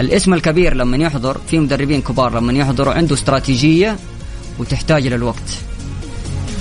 [0.00, 3.96] الاسم الكبير لما يحضر في مدربين كبار لما يحضروا عنده استراتيجية
[4.58, 5.58] وتحتاج للوقت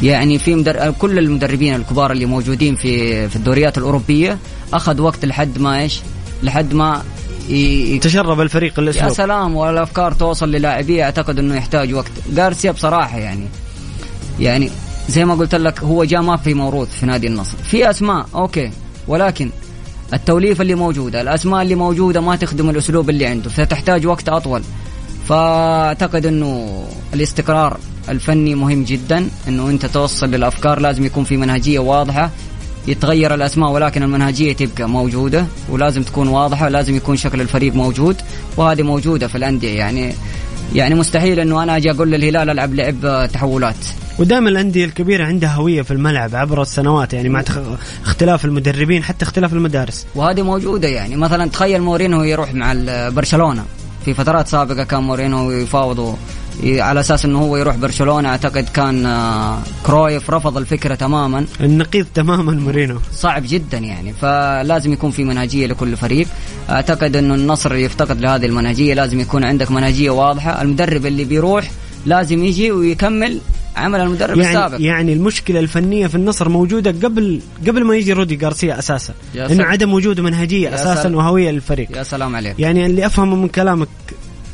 [0.03, 0.91] يعني في مدر...
[0.99, 4.37] كل المدربين الكبار اللي موجودين في في الدوريات الأوروبية
[4.73, 6.01] أخذ وقت لحد ما إيش؟
[6.43, 7.03] لحد ما
[7.49, 7.99] ي...
[7.99, 12.11] تشرب الفريق الاسلوب يا سلام والأفكار توصل للاعبيه أعتقد إنه يحتاج وقت.
[12.35, 13.47] جارسيا بصراحة يعني
[14.39, 14.69] يعني
[15.09, 17.57] زي ما قلت لك هو جاء ما في موروث في نادي النصر.
[17.57, 18.71] في أسماء أوكي
[19.07, 19.49] ولكن
[20.13, 24.61] التوليفه اللي موجودة الأسماء اللي موجودة ما تخدم الأسلوب اللي عنده ستحتاج وقت أطول.
[25.27, 27.77] فأعتقد إنه الاستقرار
[28.09, 32.29] الفني مهم جدا إنه أنت توصل للأفكار لازم يكون في منهجية واضحة
[32.87, 38.15] يتغير الأسماء ولكن المنهجية تبقى موجودة ولازم تكون واضحة لازم يكون شكل الفريق موجود
[38.57, 39.77] وهذه موجودة في الأندية.
[39.77, 40.13] يعني
[40.75, 43.75] يعني مستحيل إنه أنا أجي أقول للهلال ألعب لعب تحولات.
[44.19, 47.43] ودائما الأندية الكبيرة عندها هوية في الملعب عبر السنوات يعني مع
[48.05, 50.05] اختلاف المدربين حتى اختلاف المدارس.
[50.15, 51.15] وهذه موجودة يعني.
[51.15, 52.73] مثلا تخيل مورينو يروح مع
[53.09, 53.65] برشلونة.
[54.05, 56.15] في فترات سابقة كان مورينو يفاوضه
[56.63, 61.45] على أساس إنه هو يروح برشلونة أعتقد كان آه، كرويف رفض الفكرة تماما.
[61.61, 62.99] النقيض تماما مورينو.
[63.13, 66.27] صعب جدا يعني فلازم يكون في منهجية لكل فريق.
[66.69, 70.61] أعتقد إنه النصر يفتقد لهذه المنهجية لازم يكون عندك منهجية واضحة.
[70.61, 71.71] المدرب اللي بيروح
[72.05, 73.39] لازم يجي ويكمل
[73.75, 74.77] عمل المدرب يعني السابق.
[74.81, 79.13] يعني المشكلة الفنية في النصر موجودة قبل قبل ما يجي رودي غارسيا أساسا.
[79.35, 81.15] إنه عدم وجود منهجية أساسا.
[81.15, 81.97] وهوية للفريق.
[81.97, 82.59] يا سلام عليك.
[82.59, 83.87] يعني اللي أفهمه من كلامك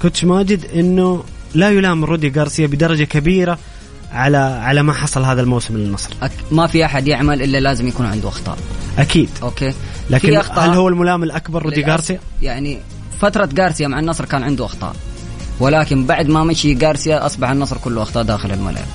[0.01, 3.57] coach ماجد إنه لا يلام رودي غارسيا بدرجة كبيرة
[4.12, 6.09] على على ما حصل هذا الموسم للنصر.
[6.21, 6.31] أك...
[6.51, 8.57] ما في أحد يعمل إلا لازم يكون عنده أخطاء.
[8.97, 9.29] أكيد.
[9.43, 9.73] أوكي.
[10.09, 12.79] لكن هل هو الملام الأكبر رودي غارسيا؟ يعني
[13.21, 14.95] فترة غارسيا مع النصر كان عنده أخطاء.
[15.59, 18.85] ولكن بعد ما مشي غارسيا أصبح النصر كله أخطاء داخل الملعب.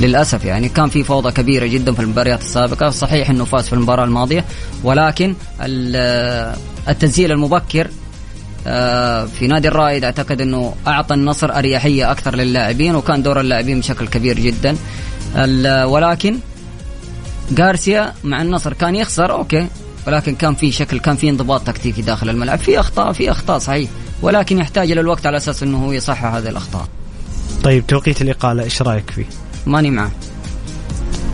[0.00, 2.90] للأسف يعني كان في فوضى كبيرة جدا في المباريات السابقة.
[2.90, 4.44] صحيح إنه فاز في المباراة الماضية.
[4.84, 5.34] ولكن
[6.88, 7.90] التسجيل المبكر
[9.26, 14.38] في نادي الرائد أعتقد إنه أعطى النصر أريحية أكثر للاعبين وكان دور اللاعبين بشكل كبير
[14.38, 14.76] جدا.
[15.84, 16.38] ولكن
[17.58, 19.66] غارسيا مع النصر كان يخسر أوكي.
[20.06, 22.58] ولكن كان في شكل كان في انضباط تكتيكي داخل الملعب.
[22.58, 23.90] في أخطاء في أخطاء صحيح.
[24.22, 26.88] ولكن يحتاج إلى الوقت على أساس إنه هو يصحح هذه الأخطاء.
[27.64, 29.26] طيب توقيت الإقالة إيش رأيك فيه؟
[29.66, 30.10] ماني معه.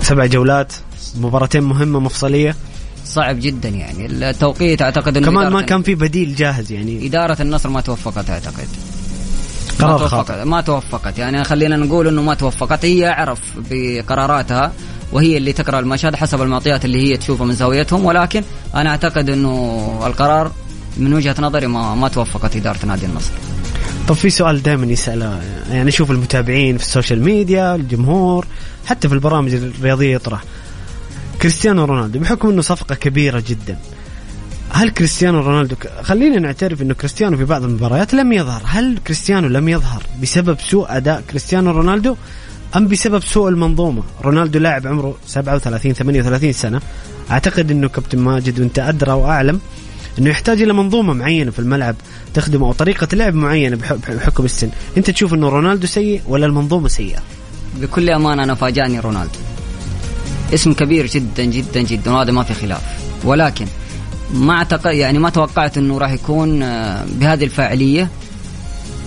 [0.02, 0.72] سبع جولات
[1.16, 2.56] مباراتين مهمة مفصلية.
[3.10, 4.06] صعب جدا يعني.
[4.06, 7.06] التوقيت أعتقد إنه كمان ما كان في بديل جاهز يعني.
[7.06, 8.68] إدارة النصر ما توفقت أعتقد.
[9.78, 10.44] قرار ما توفقت خاطئ.
[10.44, 11.18] ما توفقت.
[11.18, 12.84] يعني خلينا نقول إنه ما توفقت.
[12.84, 13.38] هي اعرف
[13.70, 14.72] بقراراتها
[15.12, 18.04] وهي اللي تقرأ المشهد حسب المعطيات اللي هي تشوفها من زاويتهم.
[18.04, 18.42] ولكن
[18.74, 20.52] أنا أعتقد إنه القرار
[20.96, 23.32] من وجهة نظري ما ما توفقت إدارة نادي النصر.
[24.08, 28.46] طب في سؤال دائما يسأله يعني أشوف المتابعين في السوشيال ميديا الجمهور
[28.86, 30.44] حتى في البرامج الرياضية يطرح.
[31.42, 33.78] كريستيانو رونالدو بحكم إنه صفقة كبيرة جدا.
[34.70, 38.62] هل كريستيانو رونالدو خلينا نعترف إنه كريستيانو في بعض المباريات لم يظهر.
[38.64, 42.16] هل كريستيانو لم يظهر بسبب سوء أداء كريستيانو رونالدو
[42.76, 46.80] أم بسبب سوء المنظومة؟ رونالدو لاعب عمره 37 38 سنة.
[47.30, 49.60] أعتقد إنه كابتن ماجد وأنت أدرى وأعلم
[50.18, 51.96] إنه يحتاج إلى منظومة معينة في الملعب
[52.34, 54.70] تخدمه أو طريقة لعب معينة بح- بحكم السن.
[54.96, 57.18] أنت تشوف إنه رونالدو سيء ولا المنظومة سيئة؟
[57.80, 59.38] بكل أمانة أنا فاجأني رونالدو.
[60.54, 62.80] اسم كبير جدا جدا جدا وهذا ما في خلاف.
[63.24, 63.66] ولكن
[64.34, 68.08] ما اعتقد يعني ما توقعت إنه راح يكون آه، بهذه الفاعلية.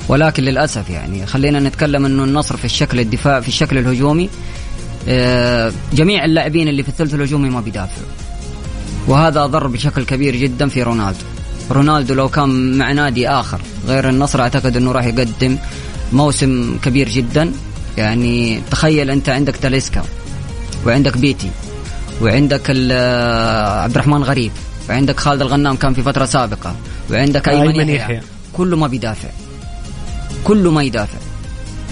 [0.08, 4.30] ولكن للأسف يعني خلينا نتكلم إنه النصر في الشكل الدفاع في الشكل الهجومي
[5.08, 8.08] آه، جميع اللاعبين اللي في الثلث الهجومي ما بيدافعوا.
[9.08, 11.26] وهذا ضر بشكل كبير جدا في رونالدو.
[11.72, 15.58] رونالدو لو كان مع نادي آخر غير النصر أعتقد إنه راح يقدم
[16.14, 17.52] موسم كبير جدا.
[17.98, 20.04] يعني تخيل أنت عندك تاليسكا.
[20.86, 21.50] وعندك بيتي
[22.22, 22.92] وعندك ال-
[23.84, 24.52] عبد الرحمن غريب
[24.90, 26.76] وعندك خالد الغنام كان في فترة سابقة
[27.12, 28.22] وعندك أيمن أيمن يحيى.
[28.54, 29.30] كله ما بيدافع
[30.44, 31.18] كله ما يدافع.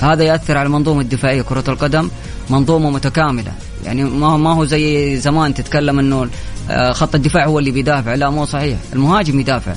[0.01, 2.09] هذا يأثر على المنظومه الدفاعية كرة القدم
[2.49, 3.51] منظومة متكاملة.
[3.85, 6.29] يعني ما ما هو زي زمان تتكلم إنه
[6.69, 8.15] آه، خط الدفاع هو اللي بيدافع.
[8.15, 8.77] لا مو صحيح.
[8.93, 9.73] المهاجم يدافع.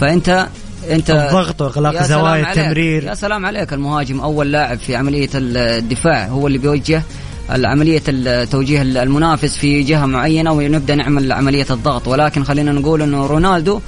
[0.00, 0.48] فانت
[0.90, 2.50] انت الضغط وإغلاق زوايا.
[2.52, 3.04] التمرير.
[3.04, 3.72] يا سلام عليك.
[3.72, 7.02] المهاجم أول لاعب في عملية الدفاع هو اللي بيوجه
[7.50, 8.02] عملية
[8.44, 12.08] توجيه المنافس في جهة معينة ونبدأ نعمل عملية الضغط.
[12.08, 13.80] ولكن خلينا نقول أنه رونالدو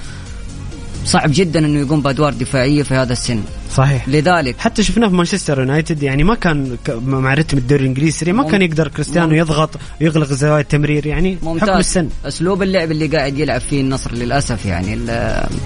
[1.05, 3.40] صعب جدا أنه يقوم بأدوار دفاعية في هذا السن.
[3.75, 4.09] صحيح.
[4.09, 8.49] لذلك حتى شفناه في مانشستر يونايتد يعني ما كان مع رتم الدوري الإنجليزي ما مم-
[8.51, 9.70] كان يقدر كريستيانو يضغط
[10.01, 11.68] ويغلق زوايا التمرير يعني حكم ممتاز.
[11.68, 12.09] السن.
[12.25, 14.99] أسلوب اللعب اللي قاعد يلعب فيه النصر للأسف يعني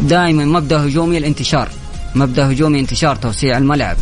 [0.01, 1.69] دائما مبدأ هجومي الانتشار.
[2.15, 3.97] مبدأ هجومي انتشار توسيع الملعب.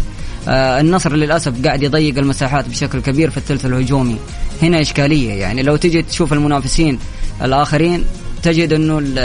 [0.48, 4.16] النصر للأسف قاعد يضيق المساحات بشكل كبير في الثلث الهجومي.
[4.62, 6.98] هنا إشكالية يعني لو تجي تشوف المنافسين
[7.42, 8.04] الآخرين
[8.42, 9.18] تجد إنه ال-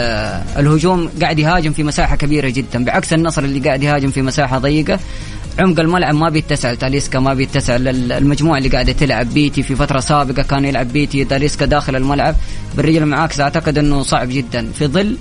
[0.59, 2.85] الهجوم قاعد يهاجم في مساحة كبيرة جدا.
[2.85, 4.99] بعكس النصر اللي قاعد يهاجم في مساحة ضيقة
[5.59, 9.33] عمق الملعب ما بيتسع تاليسكا ما بيتسع المجموعه اللي قاعدة تلعب.
[9.33, 12.35] بيتي في فترة سابقة كان يلعب بيتي تاليسكا داخل الملعب.
[12.77, 14.71] بالرجل المعاكسه أعتقد إنه صعب جدا.
[14.71, 15.17] في ظل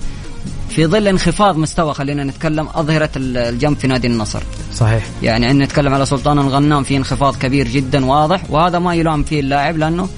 [0.69, 4.43] في ظل انخفاض مستوى خلينا نتكلم أظهرة ال- الجنب في نادي النصر.
[4.73, 5.05] صحيح.
[5.23, 9.39] يعني عندنا نتكلم على سلطان الغنام في انخفاض كبير جدا واضح وهذا ما يلام فيه
[9.39, 10.09] اللاعب لأنه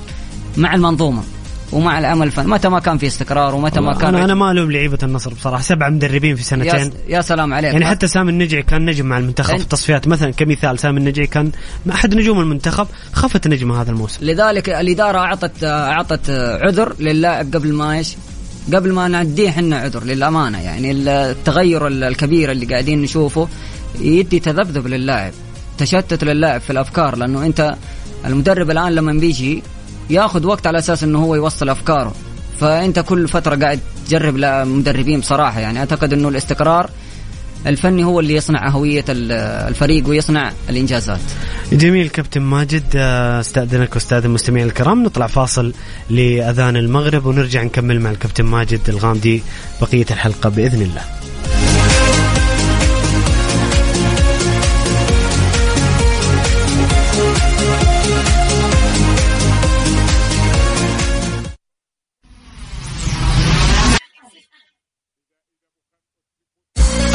[0.58, 1.24] مع المنظومة
[1.72, 4.72] ومع العمل الفني متى ما كان في استقرار ومتى ما كان أنا أنا ما ألوم
[4.72, 6.92] لعيبة النصر بصراحة سبعه مدربين في يا, سنتين.
[7.08, 7.74] يا سلام عليك.
[7.74, 11.52] يعني حتى سامي النجعي كان نجم مع المنتخب في التصفيات مثلا كمثال سامي النجعي كان
[11.92, 14.26] أحد نجوم المنتخب خفت نجمة هذا الموسم.
[14.26, 16.30] لذلك الإدارة اعطت أعطت
[16.62, 18.16] عذر للاعب قبل ما إيش؟
[18.74, 20.62] قبل ما نعديه إحنا عذر للأمانة.
[20.62, 23.48] يعني التغير الكبير اللي قاعدين نشوفه
[24.00, 25.32] يدي تذبذب للاعب
[25.78, 27.16] تشتت للاعب في الأفكار.
[27.16, 27.76] لأنه أنت
[28.26, 29.64] المدرب الآن لما بيجي
[30.10, 32.16] ياخذ وقت على أساس إنه هو يوصل أفكاره.
[32.60, 35.60] فأنت كل فترة قاعد تجرب لا- مدربين بصراحة.
[35.60, 36.90] يعني أعتقد إنه الاستقرار
[37.68, 39.32] الفني هو اللي يصنع هوية ال-
[39.70, 41.20] الفريق ويصنع الإنجازات.
[41.72, 45.04] جميل كابتن ماجد آه، استأذنك واستاذ المستمعين الكرام.
[45.04, 45.74] نطلع فاصل
[46.10, 49.44] لأذان المغرب ونرجع نكمل مع الكابتن ماجد الغامدي
[49.82, 51.02] بقية الحلقة بإذن الله.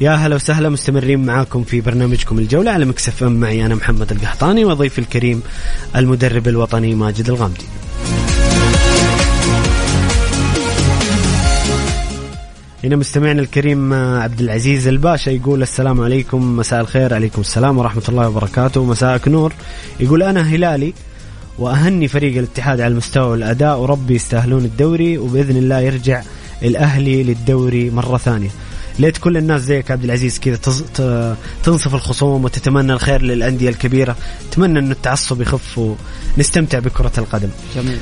[0.00, 3.32] يا هلا وسهلا مستمرين معاكم في برنامجكم الجولة على مكسف ام.
[3.32, 5.42] معي أنا محمد القحطاني وضيفي الكريم
[5.96, 7.64] المدرب الوطني ماجد الغامدي.
[12.84, 18.28] هنا مستمعنا الكريم عبد العزيز الباشا يقول السلام عليكم مساء الخير عليكم السلام ورحمة الله
[18.28, 19.52] وبركاته مساءك نور.
[20.00, 20.94] يقول أنا هلالي
[21.58, 26.22] وأهني فريق الاتحاد على المستوى والأداء وربي يستاهلون الدوري وبإذن الله يرجع
[26.62, 28.50] الأهلي للدوري مرة ثانية.
[28.98, 30.56] ليت كل الناس زيك عبد العزيز كذا
[31.64, 34.16] تنصف الخصوم وتتمنى الخير للأندية الكبيرة.
[34.50, 35.78] أتمنى أن التعصب يخف
[36.36, 37.48] ونستمتع بكرة القدم.
[37.76, 37.98] جميل.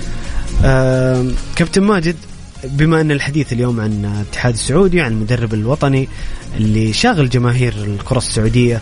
[0.65, 2.17] آه كابتن ماجد
[2.65, 6.09] بما أن الحديث اليوم عن الاتحاد السعودي عن المدرب الوطني
[6.57, 8.81] اللي شاغل جماهير الكرة السعودية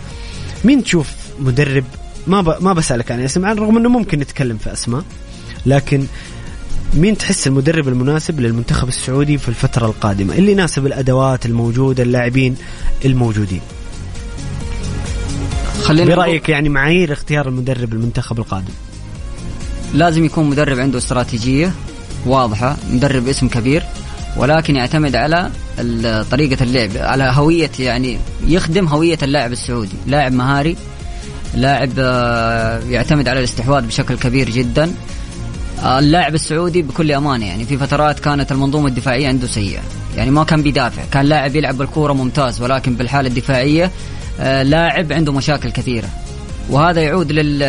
[0.63, 1.83] مين تشوف مدرب
[2.27, 2.63] ما ب...
[2.63, 5.03] ما بسألك عن اسم رغم أنه ممكن نتكلم في أسماء
[5.65, 6.05] لكن
[6.95, 12.55] مين تحس المدرب المناسب للمنتخب السعودي في الفترة القادمة؟ اللي يناسب الأدوات الموجودة اللاعبين
[13.05, 13.61] الموجودين.
[15.83, 18.73] خلينا برأيك يعني معايير اختيار المدرب المنتخب القادم؟
[19.93, 21.71] لازم يكون مدرب عنده استراتيجية
[22.25, 23.83] واضحة مدرب اسم كبير
[24.37, 25.49] ولكن يعتمد على
[26.31, 29.97] طريقة اللعب على هوية يعني يخدم هوية اللاعب السعودي.
[30.07, 30.75] لاعب مهاري
[31.55, 34.91] لاعب آه، يعتمد على الاستحواذ بشكل كبير جدا.
[35.85, 39.81] اللاعب السعودي بكل أمانة يعني في فترات كانت المنظومة الدفاعية عنده سيئة.
[40.17, 43.91] يعني ما كان بيدافع كان لاعب يلعب بالكورة ممتاز ولكن بالحالة الدفاعية
[44.39, 46.07] آه، لاعب عنده مشاكل كثيرة.
[46.69, 47.61] وهذا يعود لل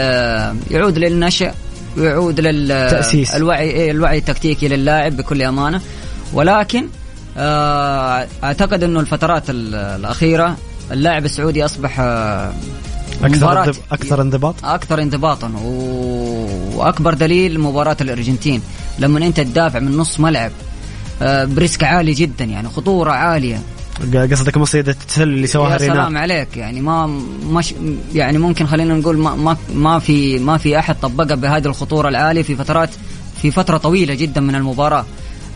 [0.70, 1.55] يعود للنشأ
[1.96, 5.81] ويعود للتأسيس الوعي إيه، الوعي التكتيكي للاعب بكل أمانة.
[6.33, 6.87] ولكن
[8.44, 10.57] أعتقد إنه الفترات الأخيرة
[10.92, 12.00] اللاعب السعودي أصبح
[13.24, 15.50] أكثر أكثر انضباط؟ أكثر انضباطا.
[15.64, 15.68] و...
[16.74, 18.62] وأكبر دليل مباراة الأرجنتين.
[18.98, 20.50] لما أنت تدافع من نص ملعب
[21.22, 23.61] آه، بريسك عالي جدا يعني خطورة عالية.
[24.14, 26.57] قصدك مصيدة التسلل اللي سواها يا سلام عليك.
[26.57, 27.07] يعني ما
[27.50, 27.74] مش
[28.14, 32.42] يعني ممكن خلينا نقول ما ما ما في ما في أحد طبقها بهذه الخطورة العالية
[32.42, 32.90] في فترات
[33.42, 35.07] في فترة طويلة جدا من المباراة.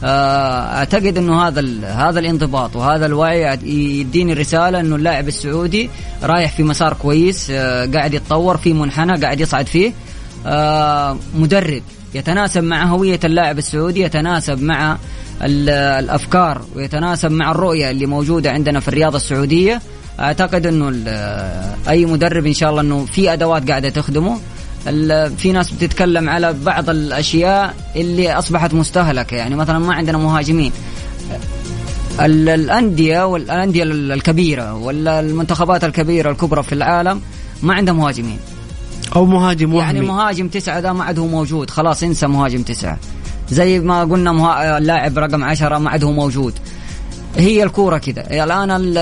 [0.04, 3.58] أعتقد إنه هذا هذا الانضباط وهذا الوعي
[4.00, 5.90] يديني رسالة إنه اللاعب السعودي
[6.22, 9.92] رايح في مسار كويس آه، قاعد يتطور في منحنى قاعد يصعد فيه.
[10.46, 11.82] آه، مدرب
[12.14, 14.98] يتناسب مع هوية اللاعب السعودي يتناسب مع
[15.42, 19.82] الأفكار ويتناسب مع الرؤية اللي موجودة عندنا في الرياضة السعودية.
[20.20, 20.92] أعتقد إنه
[21.88, 24.38] أي مدرب إن شاء الله إنه في أدوات قاعدة تخدمه.
[25.36, 29.36] في ناس بتتكلم على بعض الأشياء اللي أصبحت مستهلكة.
[29.36, 30.72] يعني مثلا ما عندنا مهاجمين.
[32.20, 37.20] الأندية والأندية الكبيرة ولا المنتخبات الكبيرة الكبرى في العالم
[37.62, 38.38] ما عندها مهاجمين.
[39.16, 39.86] أو مهاجم وهمي.
[39.86, 41.70] يعني مهاجم تسعة ذا ما عاد هو موجود.
[41.70, 42.98] خلاص انسى مهاجم تسعة.
[43.50, 44.78] زي ما قلنا مها...
[44.78, 46.54] اللاعب رقم عشرة ما عاد هو موجود.
[47.36, 48.96] هي الكورة كذا الآن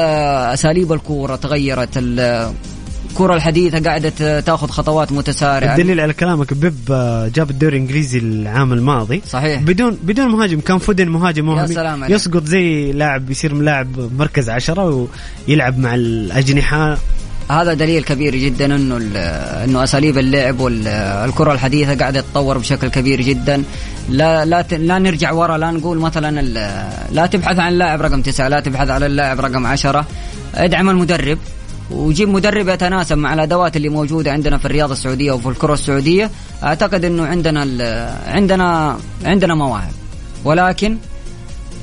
[0.52, 1.98] أساليب الكورة تغيرت.
[3.10, 5.72] الكره الحديثة قاعدة تاخذ خطوات متسارعة.
[5.72, 9.22] الدليل على كلامك بيب آه، جاب الدوري الإنجليزي العام الماضي.
[9.28, 9.62] صحيح.
[9.62, 11.74] بدون بدون مهاجم كان فودن مهاجم وهمي
[12.08, 15.08] يسقط زي لاعب يصير لاعب مركز عشرة
[15.48, 16.98] ويلعب مع الأجنحة.
[17.50, 18.96] هذا دليل كبير جدا إنه
[19.64, 23.62] إنه أساليب اللعب والكره الحديثة قاعدة تتطور بشكل كبير جدا.
[24.08, 26.40] لا لا لا نرجع ورا لا نقول مثلا
[27.12, 30.06] لا تبحث عن اللاعب رقم تسعة لا تبحث عن اللاعب رقم عشرة.
[30.54, 31.38] ادعم المدرب.
[31.90, 36.30] وجيب مدرب يتناسب مع الأدوات اللي موجودة عندنا في الرياضة السعودية وفي الكرة السعودية.
[36.62, 37.60] أعتقد إنه عندنا
[38.26, 39.92] عندنا عندنا مواهب.
[40.44, 40.96] ولكن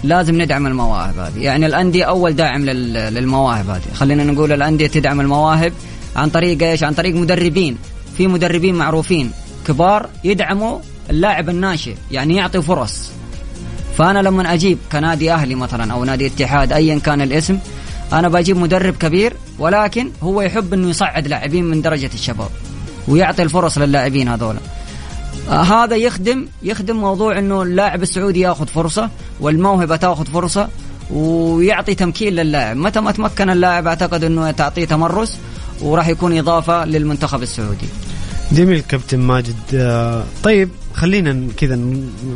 [0.03, 1.39] لازم ندعم المواهب هذه.
[1.39, 3.93] يعني الأندية أول داعم للمواهب هذه.
[3.93, 5.73] خلينا نقول الأندية تدعم المواهب
[6.15, 7.77] عن طريق إيش؟ عن طريق مدربين.
[8.17, 9.31] في مدربين معروفين
[9.67, 13.11] كبار يدعموا اللاعب الناشئ يعني يعطي فرص.
[13.97, 17.59] فأنا لما أجيب كنادي أهلي مثلا أو نادي اتحاد ايا كان الاسم
[18.13, 22.49] أنا بجيب مدرب كبير ولكن هو يحب إنه يصعد لاعبين من درجة الشباب
[23.07, 24.55] ويعطي الفرص للاعبين هذول.
[25.49, 30.69] آه هذا يخدم يخدم موضوع إنه اللاعب السعودي ياخذ فرصة والموهبة تاخذ فرصة
[31.11, 32.77] ويعطي تمكين للاعب.
[32.77, 35.39] متى ما تمكن اللاعب أعتقد إنه تعطيه تمرس
[35.81, 37.87] وراح يكون إضافة للمنتخب السعودي.
[38.51, 39.55] جميل كابتن ماجد.
[39.73, 41.75] آه، طيب خلينا كذا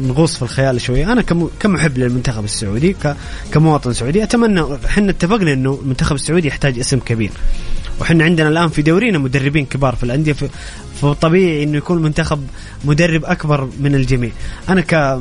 [0.02, 1.06] نغوص في الخيال شوي.
[1.06, 1.22] أنا
[1.60, 2.96] كمحب للمنتخب السعودي
[3.52, 7.32] كمواطن سعودي أتمنى إحنا اتفقنا إنه المنتخب السعودي يحتاج اسم كبير.
[8.02, 10.36] وحنا عندنا الآن في دورينا مدربين كبار في الأندية
[11.02, 12.48] فطبيعي إنه يكون المنتخب
[12.86, 14.32] مدرب أكبر من الجميع.
[14.70, 15.20] أنا ك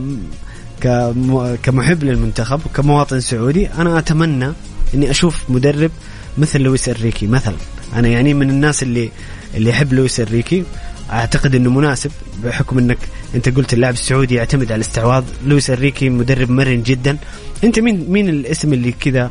[1.62, 4.52] كمحب للمنتخب وكمواطن سعودي أنا أتمنى
[4.94, 5.90] إني أشوف مدرب
[6.38, 7.56] مثل لويس إنريكي مثلا.
[7.94, 9.10] أنا يعني من الناس اللي
[9.54, 10.64] اللي يحب لويس إنريكي.
[11.10, 12.10] أعتقد إنه مناسب
[12.44, 12.98] بحكم إنك
[13.34, 17.16] أنت قلت اللاعب السعودي يعتمد على الاستعواض لويس إنريكي مدرب مرن جدا.
[17.64, 19.30] أنت مين مين الاسم اللي كذا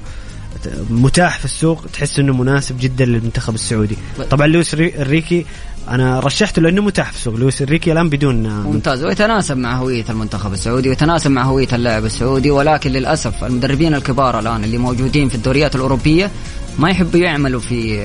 [0.90, 3.98] متاح في السوق تحس إنه مناسب جدا للمنتخب السعودي؟
[4.30, 5.46] طبعا لويس إنريكي
[5.90, 7.36] أنا رشحته لأنه متاح في السوق.
[7.36, 9.04] لويس إنريكي الآن بدون ممتاز.
[9.04, 14.64] ويتناسب مع هوية المنتخب السعودي ويتناسب مع هوية اللاعب السعودي ولكن للأسف المدربين الكبار الآن
[14.64, 16.32] اللي موجودين في الدوريات الأوروبية
[16.80, 18.04] ما يحبوا يعملوا في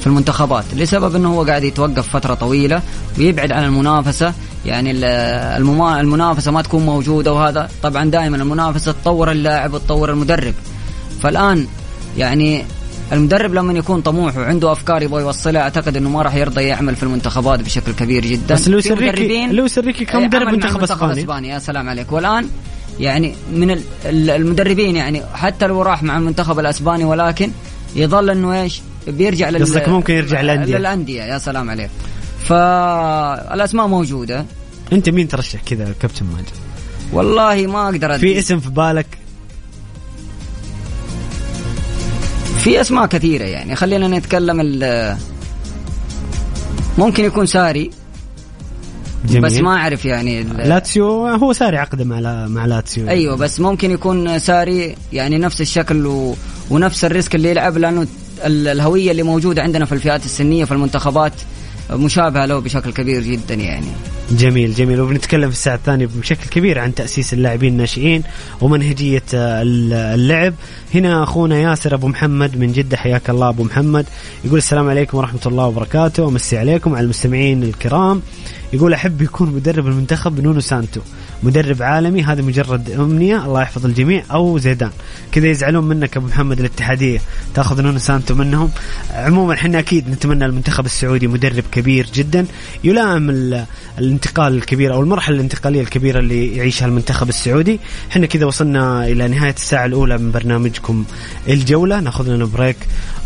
[0.00, 2.82] في المنتخبات لسبب إنه هو قاعد يتوقف فترة طويلة
[3.18, 4.34] ويبعد عن المنافسة
[4.66, 4.90] يعني
[6.00, 10.54] المنافسة ما تكون موجودة وهذا طبعا دائما المنافسة تطور اللاعب وتطور المدرب.
[11.22, 11.66] فالآن
[12.16, 12.64] يعني
[13.12, 17.02] المدرب لما يكون طموح وعنده أفكار يبغى يوصلها أعتقد إنه ما راح يرضى يعمل في
[17.02, 18.54] المنتخبات بشكل كبير جدا.
[18.54, 21.48] بس لويس انريكي لويس إنريكي كان مدرب منتخب اسباني إسباني.
[21.48, 22.48] يا سلام عليك والآن
[23.00, 27.50] يعني من المدربين يعني حتى لو راح مع المنتخب الإسباني ولكن
[27.96, 30.76] يظل إنه إيش؟ بيرجع لل قصدك ممكن يرجع للأندية.
[30.76, 31.90] للأندية يا سلام عليك.
[32.44, 34.44] فالاسماء موجودة.
[34.92, 36.48] أنت مين ترشح كذا كابتن ماجد؟
[37.12, 39.06] والله ما أقدر في اسم في بالك؟
[42.58, 43.76] في أسماء كثيرة يعني.
[43.76, 44.60] خلينا نتكلم
[46.98, 47.90] ممكن يكون ساري.
[49.24, 49.42] جميل.
[49.42, 53.08] بس ما أعرف يعني لاتسيو هو ساري عقده مع مع لاتسيو.
[53.08, 56.36] أيوه بس ممكن يكون ساري يعني نفس الشكل و...
[56.70, 58.06] ونفس الريسك اللي يلعب لأنه
[58.46, 61.32] الهوية اللي موجودة عندنا في الفئات السنية في المنتخبات
[61.90, 63.86] مشابهة له بشكل كبير جدا يعني.
[64.30, 65.00] جميل جميل.
[65.00, 68.22] وبنتكلم في الساعة الثانية بشكل كبير عن تأسيس اللاعبين الناشئين
[68.60, 70.54] ومنهجية اللعب.
[70.94, 74.06] هنا أخونا ياسر أبو محمد من جدة حياك الله أبو محمد.
[74.44, 76.22] يقول السلام عليكم ورحمة الله وبركاته.
[76.22, 78.22] ومسي عليكم على المستمعين الكرام.
[78.72, 81.00] يقول أحب يكون مدرب المنتخب نونو سانتو.
[81.42, 84.90] مدرب عالمي هذا مجرد أمنية الله يحفظ الجميع أو زيدان.
[85.32, 87.20] كذا يزعلون منك أبو محمد الاتحادية.
[87.54, 88.70] تأخذ نونو سانتو منهم.
[89.12, 92.46] عموما إحنا أكيد نتمنى المنتخب السعودي مدرب كبير جدا.
[92.84, 93.30] يلائم
[93.98, 97.80] الانتقال الكبير أو المرحلة الانتقالية الكبيرة اللي يعيشها المنتخب السعودي.
[98.10, 101.04] إحنا كذا وصلنا إلى نهاية الساعة الأولى من برنامجكم
[101.48, 102.00] الجولة.
[102.00, 102.76] نأخذ لنا break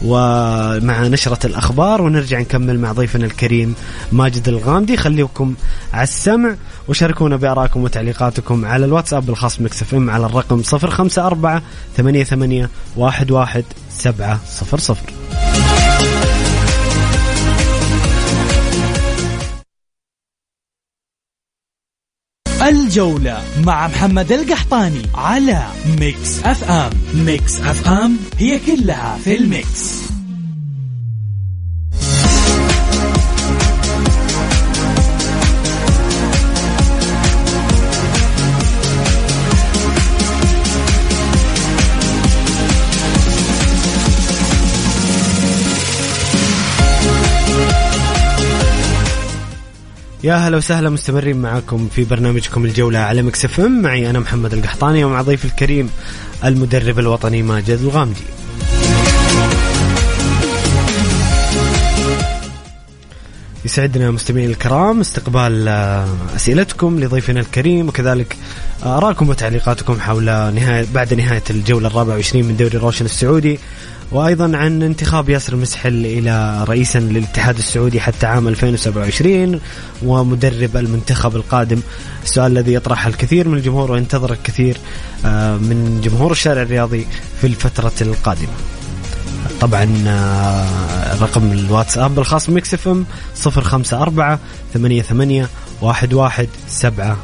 [0.04, 3.74] ومع نشرة الأخبار ونرجع نكمل مع ضيفنا الكريم
[4.12, 4.96] ماجد الغامدي.
[4.96, 5.54] خليكم
[5.92, 6.56] على السمع
[6.88, 11.62] وشاركونا بارائكم وتعليقاتكم على الواتساب الخاص Mix FM على الرقم 054
[11.96, 12.68] 88
[12.98, 14.38] 11 700
[22.62, 25.62] الجولة مع محمد القحطاني على
[26.00, 26.90] Mix FM.
[27.14, 30.11] Mix FM هي كلها في ال Mix.
[50.24, 53.82] يا هلا وسهلا مستمرين معكم في برنامجكم الجولة على Mix FM.
[53.82, 55.90] معي أنا محمد القحطاني ومع ضيفي الكريم
[56.44, 58.20] المدرب الوطني ماجد الغامدي.
[63.64, 68.36] يسعدنا مستمعين الكرام استقبال آه، أسئلتكم لضيفنا الكريم وكذلك
[68.82, 73.58] ارائكم وتعليقاتكم حول نهاية بعد نهاية الجولة الرابعة والعشرين من دوري روشن السعودي.
[74.12, 79.60] وأيضا عن انتخاب ياسر المسحل إلى رئيسا للاتحاد السعودي حتى عام 2027
[80.02, 81.80] ومدرب المنتخب القادم.
[82.24, 84.76] السؤال الذي يطرحه الكثير من الجمهور وينتظر الكثير
[85.24, 87.06] آه، من جمهور الشارع الرياضي
[87.40, 88.52] في الفترة القادمة.
[89.60, 93.04] طبعا آه، رقم الواتساب الخاص بميكس إف إم
[93.46, 94.38] 054
[94.74, 95.46] 88
[95.82, 97.16] 11 700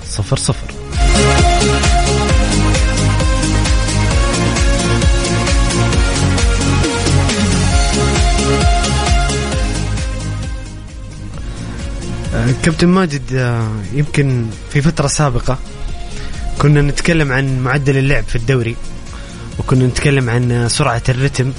[12.63, 15.59] كابتن ماجد آه، يمكن في فترة سابقة
[16.59, 18.77] كنا نتكلم عن معدل اللعب في الدوري
[19.59, 21.53] وكنا نتكلم عن سرعة الرتم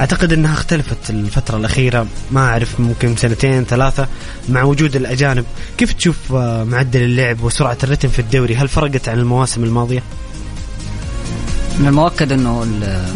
[0.00, 4.08] أعتقد إنها اختلفت الفترة الأخيرة ما أعرف ممكن سنتين ثلاثة
[4.48, 5.44] مع وجود الأجانب،
[5.78, 10.02] كيف تشوف آه، معدل اللعب وسرعة الرتم في الدوري؟ هل فرقت عن المواسم الماضية؟
[11.78, 12.66] من المؤكد إنه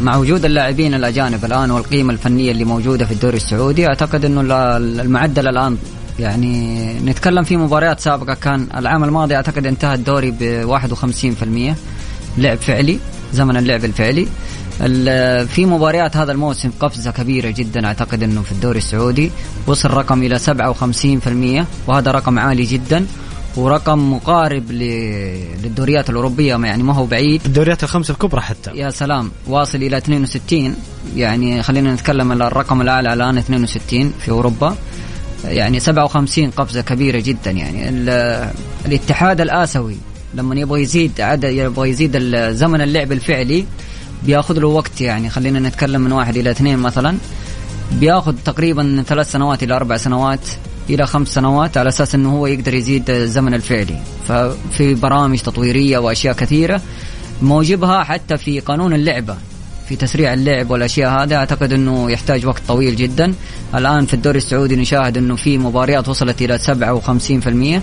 [0.02, 4.40] مع وجود اللاعبين الأجانب الآن والقيمة الفنية اللي موجودة في الدوري السعودي أعتقد إنه
[4.76, 5.78] المعدل الآن
[6.18, 8.34] يعني نتكلم في مباريات سابقة.
[8.34, 11.76] كان العام الماضي أعتقد انتهى الدوري ب 51%
[12.38, 12.98] لعب فعلي
[13.32, 14.28] زمن اللعب الفعلي.
[15.46, 19.30] في مباريات هذا الموسم قفزة كبيرة جدا أعتقد إنه في الدوري السعودي.
[19.66, 23.06] وصل رقم إلى 57% وهذا رقم عالي جدا.
[23.56, 27.40] ورقم مقارب للدوريات الأوروبية يعني ما هو بعيد.
[27.46, 28.70] الدوريات الخمسة الكبرى حتى.
[28.70, 30.76] يا سلام واصل إلى 62
[31.16, 34.76] يعني خلينا نتكلم الرقم الأعلى الآن 62 في أوروبا.
[35.46, 37.88] يعني 57 قفزة كبيرة جدا يعني.
[38.86, 39.96] الاتحاد الآسيوي
[40.34, 42.16] لما يبغى يزيد عدد يبغى يزيد
[42.50, 43.66] زمن اللعب الفعلي
[44.22, 45.30] بياخذ له وقت يعني.
[45.30, 47.16] خلينا نتكلم من واحد إلى اثنين مثلا.
[47.92, 50.40] بياخذ تقريبا ثلاث سنوات إلى أربع سنوات
[50.90, 53.98] إلى خمس سنوات على أساس إنه هو يقدر يزيد الزمن الفعلي.
[54.28, 56.80] ففي برامج تطويرية وأشياء كثيرة
[57.42, 59.36] موجبها حتى في قانون اللعبة.
[59.88, 63.34] في تسريع اللعب والأشياء هذا أعتقد إنه يحتاج وقت طويل جدا.
[63.74, 67.82] الآن في الدوري السعودي نشاهد إنه في مباريات وصلت إلى 57%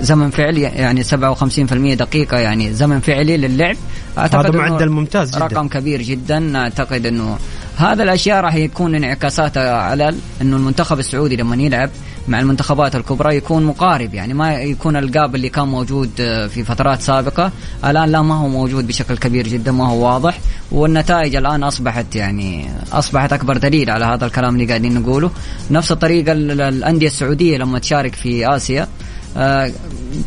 [0.00, 3.76] زمن فعلي يعني 57% دقيقة يعني زمن فعلي للعب.
[4.18, 5.44] أعتقد هذا معدل ممتاز جدا.
[5.44, 6.58] رقم كبير جدا.
[6.58, 7.38] أعتقد إنه
[7.76, 11.90] هذا الأشياء راح يكون انعكاساتها على إنه المنتخب السعودي لما يلعب
[12.30, 16.10] مع المنتخبات الكبرى يكون مقارب يعني ما يكون القاب اللي كان موجود
[16.54, 17.52] في فترات سابقة.
[17.84, 20.38] الآن لا ما هو موجود بشكل كبير جدا ما هو واضح.
[20.72, 25.30] والنتائج الآن أصبحت يعني أصبحت أكبر دليل على هذا الكلام اللي قاعدين نقوله.
[25.70, 28.88] نفس الطريقة الأندية السعودية لما تشارك في آسيا
[29.36, 29.72] آه،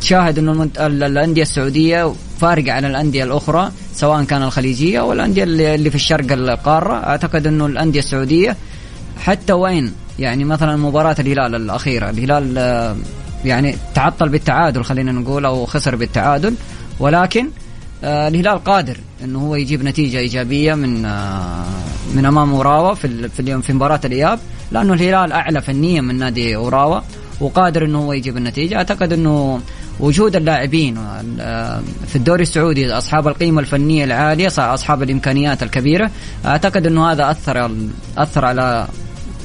[0.01, 5.95] تشاهد إنه الأندية السعودية فارقة عن الأندية الأخرى سواء كان الخليجية أو الأندية اللي في
[5.95, 6.93] الشرق القارة.
[6.93, 8.57] أعتقد إنه الأندية السعودية
[9.17, 12.09] حتى وين؟ يعني مثلا مباراة الهلال الأخيرة.
[12.09, 12.95] الهلال آه،
[13.45, 16.55] يعني تعطل بالتعادل خلينا نقول أو خسر بالتعادل.
[16.99, 17.49] ولكن
[18.03, 21.01] آه، الهلال قادر إنه هو يجيب نتيجة إيجابية من
[22.15, 24.39] من أمام أوراوا في في في مباراة الإياب.
[24.71, 26.99] لأنه الهلال أعلى فنيا من نادي أوراوا
[27.39, 28.75] وقادر إنه هو يجيب النتيجة.
[28.75, 29.61] أعتقد إنه
[30.03, 30.97] وجود اللاعبين
[31.39, 36.11] آه، في الدوري السعودي أصحاب القيمة الفنية العالية أصحاب الإمكانيات الكبيرة.
[36.45, 37.71] أعتقد إنه هذا أثر
[38.17, 38.87] أثر على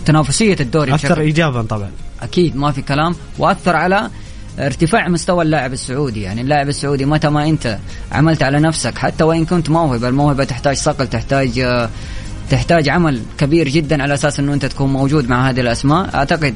[0.04, 1.90] تنافسية الدوري أثر ايجابا طبعا.
[2.22, 3.14] أكيد ما في كلام.
[3.38, 4.10] وأثر على
[4.58, 6.22] ارتفاع مستوى اللاعب السعودي.
[6.22, 7.78] يعني اللاعب السعودي متى ما أنت
[8.12, 11.90] عملت على نفسك حتى وإن كنت موهبة الموهبة تحتاج صقل تحتاج آه،
[12.50, 16.14] تحتاج عمل كبير جدا على أساس إنه أنت تكون موجود مع هذه الأسماء.
[16.14, 16.54] أعتقد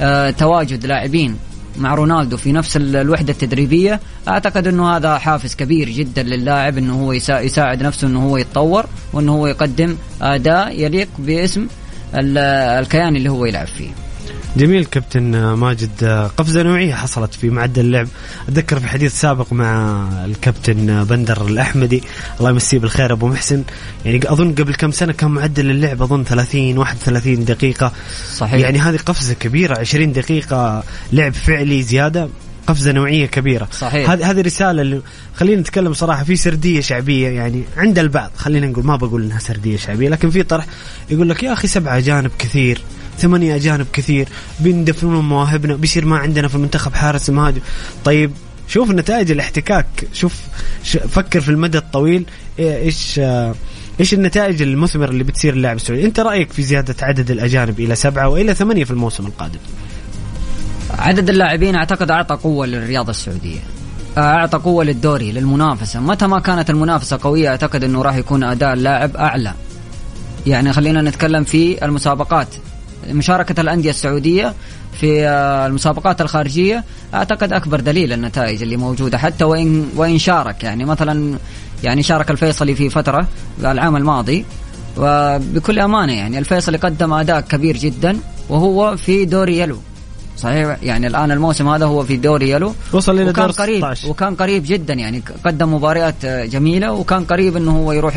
[0.00, 1.36] آه، تواجد لاعبين
[1.78, 4.00] مع رونالدو في نفس الوحدة التدريبية.
[4.28, 9.32] أعتقد إنه هذا حافز كبير جدا للاعب إنه هو يساعد نفسه إنه هو يتطور وإنه
[9.32, 11.66] هو يقدم أداء يليق باسم
[12.14, 13.90] الكيان اللي هو يلعب فيه.
[14.56, 16.04] جميل كابتن ماجد.
[16.36, 18.08] قفزة نوعية حصلت في معدل اللعب.
[18.48, 22.02] أتذكر في حديث سابق مع الكابتن بندر الأحمدي.
[22.40, 23.62] الله يمسيه بالخير أبو محسن.
[24.04, 27.92] يعني أظن قبل كم سنة كان معدل اللعب أظن 30 31 دقيقة.
[28.34, 28.60] صحيح.
[28.60, 30.82] يعني هذه قفزة كبيرة 20 دقيقة
[31.12, 32.28] لعب فعلي زيادة
[32.66, 33.68] قفزة نوعية كبيرة.
[33.72, 34.10] صحيح.
[34.10, 35.00] هذه هذه رسالة اللي
[35.36, 37.28] خلينا نتكلم صراحة في سردية شعبية.
[37.28, 40.66] يعني عند البعض خلينا نقول ما بقول إنها سردية شعبية لكن في طرح
[41.10, 42.80] يقول لك يا أخي سبعة اجانب كثير.
[43.18, 44.28] ثمانية أجانب كثير
[44.60, 47.60] بندفنون مواهبنا بيصير ما عندنا في المنتخب حارس مهاجم
[48.04, 48.30] طيب
[48.68, 49.86] شوف نتائج الاحتكاك.
[50.12, 50.34] شوف
[51.08, 52.26] فكر في المدى الطويل
[52.58, 53.20] إيش
[54.00, 58.28] إيش النتائج المثمرة اللي بتصير اللاعب السعودي؟ أنت رأيك في زيادة عدد الأجانب إلى سبعة
[58.28, 59.58] وإلى ثمانية في الموسم القادم؟
[60.98, 63.60] عدد اللاعبين أعتقد أعطى قوة للرياضة السعودية.
[64.18, 66.00] أعطى قوة للدوري للمنافسة.
[66.00, 69.54] متى ما كانت المنافسة قوية أعتقد إنه راح يكون أداء اللاعب أعلى.
[70.46, 72.48] يعني خلينا نتكلم في المسابقات.
[73.10, 74.54] مشاركة الأندية السعودية
[75.00, 76.84] في آه، المسابقات الخارجية.
[77.14, 80.64] أعتقد أكبر دليل النتائج اللي موجودة حتى وإن وإن شارك.
[80.64, 81.38] يعني مثلا
[81.84, 83.26] يعني شارك الفيصلي في فترة
[83.60, 84.44] العام الماضي.
[84.96, 88.18] وبكل أمانة يعني الفيصلي قدم أداء كبير جدا
[88.48, 89.78] وهو في دوري يلو.
[90.36, 92.74] صحيح؟ يعني الآن الموسم هذا هو في دوري يلو.
[92.92, 94.10] وصل إلى دور قريب 16.
[94.10, 96.92] وكان قريب جدا يعني قدم مباريات جميلة.
[96.92, 98.16] وكان قريب إنه هو يروح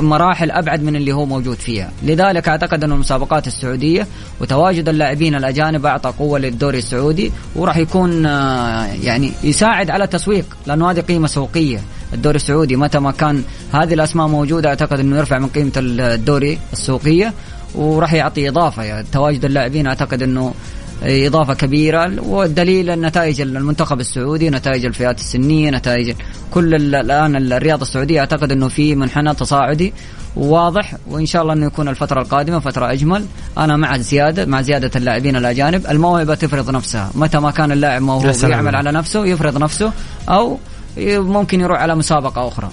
[0.00, 4.06] مراحل أبعد من اللي هو موجود فيها، لذلك أعتقد أن المسابقات السعودية
[4.40, 10.90] وتواجد اللاعبين الأجانب أعطى قوة للدوري السعودي وراح يكون آه، يعني يساعد على التسويق لأنه
[10.90, 11.80] هذه قيمة سوقية،
[12.12, 13.42] الدوري السعودي متى ما كان
[13.72, 17.32] هذه الأسماء موجودة أعتقد أنه يرفع من قيمة الدوري السوقية
[17.74, 18.82] وراح يعطي إضافة.
[18.82, 20.54] يعني تواجد اللاعبين أعتقد أنه
[21.02, 22.22] إضافة كبيرة.
[22.22, 26.14] والدليل النتائج المنتخب السعودي نتائج الفئات السنية نتائج
[26.50, 28.20] كل الآن الرياضة السعودية.
[28.20, 29.92] أعتقد إنه في منحنى تصاعدي
[30.36, 33.24] واضح وإن شاء الله إنه يكون الفترة القادمة فترة أجمل.
[33.58, 35.86] أنا مع زياده مع زيادة اللاعبين الأجانب.
[35.86, 37.10] الموهبة تفرض نفسها.
[37.14, 39.92] متى ما كان اللاعب موهوب يعمل على نفسه يفرض نفسه
[40.28, 40.58] أو
[40.98, 42.70] ممكن يروح على مسابقة أخرى.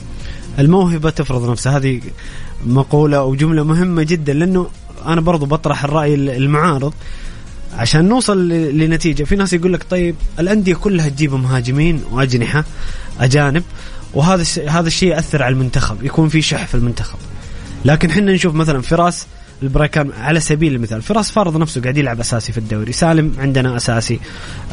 [0.59, 1.77] الموهبة تفرض نفسها.
[1.77, 2.01] هذه
[2.65, 4.67] مقولة وجمله مهمة جدا لأنه
[5.05, 6.93] أنا برضو بطرح الرأي المعارض.
[7.77, 9.23] عشان نوصل لنتيجة.
[9.23, 12.63] في ناس يقول لك طيب الأندية كلها تجيب مهاجمين وأجنحة
[13.19, 13.63] أجانب
[14.13, 17.17] وهذا هذا الشيء يأثر على المنتخب يكون في شح في المنتخب.
[17.85, 19.25] لكن إحنا نشوف مثلا فراس
[19.63, 24.19] البريكان على سبيل المثال فراس فرض نفسه قاعد يلعب أساسي في الدوري سالم عندنا أساسي.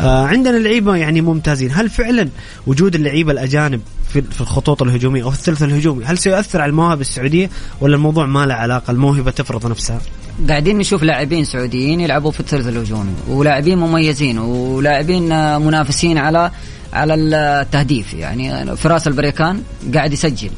[0.00, 1.70] آه عندنا لعيبة يعني ممتازين.
[1.72, 2.28] هل فعلا
[2.66, 7.00] وجود اللعيبة الأجانب في, في الخطوط الهجومية أو في الثلث الهجومي هل سيؤثر على المواهب
[7.00, 10.00] السعودية ولا الموضوع ما له علاقة؟ الموهبة تفرض نفسها.
[10.48, 15.22] قاعدين نشوف لاعبين سعوديين يلعبوا في الثلث الهجومي ولاعبين مميزين ولاعبين
[15.60, 16.50] منافسين على
[16.92, 18.14] على التهديف.
[18.14, 19.62] يعني فراس البريكان
[19.94, 20.50] قاعد يسجل.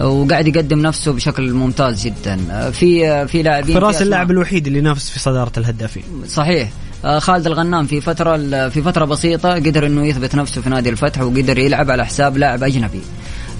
[0.00, 2.36] وقاعد يقدم نفسه بشكل ممتاز جدا.
[2.70, 6.02] في في لاعبين فراس اللاعب الوحيد اللي ينافس في صدارة الهدافين.
[6.28, 6.68] صحيح.
[7.04, 8.36] آه، خالد الغنام في فترة
[8.68, 12.62] في فترة بسيطة قدر إنه يثبت نفسه في نادي الفتح وقدر يلعب على حساب لاعب
[12.62, 13.00] أجنبي.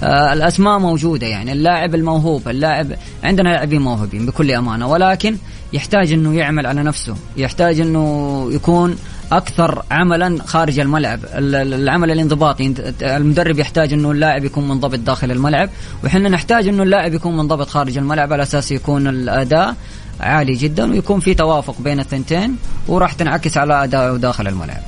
[0.03, 1.53] آه، الأسماء موجودة يعني.
[1.53, 2.87] اللاعب الموهوب اللاعب
[3.24, 5.37] عندنا لاعبين موهوبين بكل أمانة ولكن
[5.72, 7.16] يحتاج إنه يعمل على نفسه.
[7.37, 8.97] يحتاج إنه يكون
[9.37, 11.20] أكثر عملا خارج الملعب.
[11.35, 12.74] العمل الانضباطي.
[13.03, 15.70] المدرب يحتاج إنه اللاعب يكون منضبط داخل الملعب.
[16.05, 18.32] وحنا نحتاج إنه اللاعب يكون منضبط خارج الملعب.
[18.32, 19.76] على أساس يكون الأداء
[20.20, 22.57] عالي جدا ويكون في توافق بين الثنتين
[22.89, 24.82] وراح تنعكس على أداءه داخل الملعب.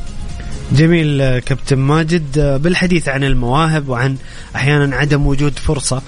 [0.73, 2.39] جميل كابتن ماجد.
[2.63, 4.17] بالحديث عن المواهب وعن
[4.57, 6.03] أحيانا عدم وجود فرصة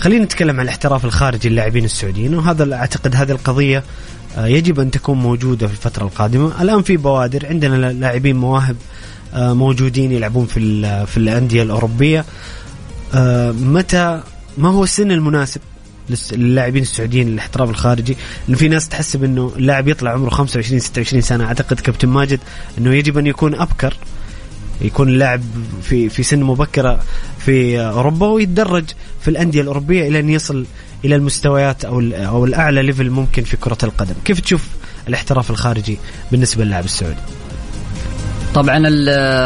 [0.00, 2.34] خلينا نتكلم عن الاحتراف الخارجي للاعبين السعوديين.
[2.34, 3.82] وهذا أعتقد هذه القضية
[4.36, 6.62] يجب أن تكون موجودة في الفترة القادمة.
[6.62, 8.76] الآن في بوادر عندنا لاعبين مواهب
[9.34, 10.60] آه، موجودين يلعبون في
[11.06, 12.24] في الأندية الأوروبية.
[13.14, 14.22] آه، متى
[14.58, 15.60] ما هو السن المناسب
[16.32, 18.16] للاعبين السعوديين للاحتراف الخارجي؟
[18.48, 21.44] إنه في ناس تحسب انه اللاعب يطلع عمره 25 26 سنة.
[21.44, 22.40] أعتقد كابتن ماجد
[22.78, 23.96] إنه يجب أن يكون أبكر
[24.80, 25.42] يكون اللاعب
[25.82, 27.00] في في سن مبكرة
[27.38, 28.84] في أوروبا ويتدرج
[29.20, 30.66] في الأندية الأوروبية إلى أن يصل
[31.06, 34.66] إلى المستويات أو أو الأعلى ليفل ممكن في كرة القدم، كيف تشوف
[35.08, 35.98] الاحتراف الخارجي
[36.32, 37.20] بالنسبة للاعب السعودي؟
[38.54, 38.76] طبعا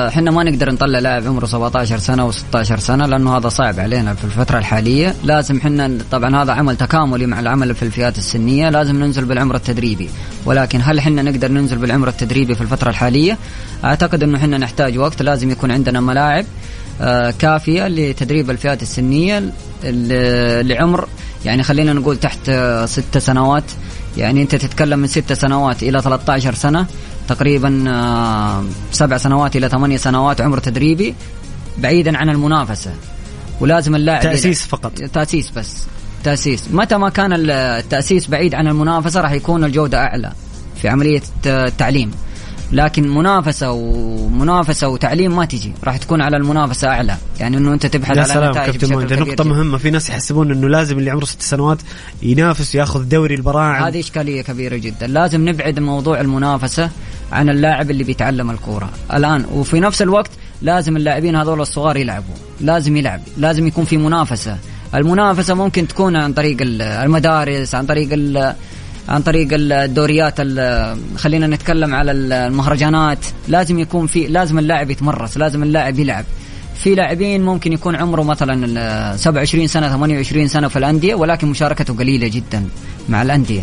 [0.09, 4.25] إحنا ما نقدر نطلع لاعب عمره 17 سنة و16 سنة لأنه هذا صعب علينا في
[4.25, 5.15] الفترة الحالية.
[5.25, 10.11] لازم إحنا طبعا هذا عمل تكاملي مع العمل في الفئات السنية لازم ننزل بالعمر التدريبي.
[10.45, 13.39] ولكن هل إحنا نقدر ننزل بالعمر التدريبي في الفترة الحالية؟
[13.85, 16.45] أعتقد إنه إحنا نحتاج وقت لازم يكون عندنا ملاعب.
[17.39, 19.53] كافية لتدريب الفئات السنية
[20.63, 21.09] لعمر.
[21.45, 22.51] يعني خلينا نقول تحت
[22.85, 23.65] ست سنوات.
[24.17, 26.87] يعني أنت تتكلم من ست سنوات إلى 13 سنة.
[27.29, 31.15] تقريبا آه، سبع سنوات إلى ثمانية سنوات عمر تدريبي
[31.79, 32.91] بعيدا عن المنافسة.
[33.61, 34.93] ولازم اللاعب تأسيس فقط.
[34.93, 35.87] تأسيس بس.
[36.25, 36.69] تأسيس.
[36.73, 40.33] متى ما كان التأسيس بعيد عن المنافسة راح يكون الجودة أعلى
[40.83, 42.11] في عملية التعليم.
[42.73, 45.73] لكن منافسة ومنافسه وتعليم ما تجي.
[45.85, 47.17] راح تكون على المنافسة أعلى.
[47.41, 49.79] يعني إنه أنت تبحث يا على سلام كابتن مهندس نقطة مهمة.
[49.79, 51.79] في ناس يحسبون إنه لازم اللي عمره ست سنوات
[52.23, 53.85] ينافس وياخذ دوري البراعم.
[53.85, 55.07] هذه إشكالية كبيرة جدا.
[55.07, 56.91] لازم نبعد موضوع المنافسة
[57.33, 58.91] عن اللاعب اللي بيتعلم الكورة.
[59.15, 60.31] الآن وفي نفس الوقت
[60.63, 62.35] لازم اللاعبين هذول الصغار يلعبوا.
[62.61, 63.21] لازم يلعب.
[63.37, 64.59] لازم يكون في منافسة.
[64.95, 68.09] المنافسة ممكن تكون عن طريق المدارس عن طريق
[69.11, 70.41] عن طريق الدوريات
[71.17, 73.19] خلينا نتكلم على المهرجانات.
[73.49, 76.25] لازم يكون في لازم اللاعب يتمرس لازم اللاعب يلعب.
[76.75, 82.29] في لاعبين ممكن يكون عمره مثلا 27 سنة 28 سنة في الأندية ولكن مشاركته قليلة
[82.29, 82.65] جدا
[83.09, 83.63] مع الأندية.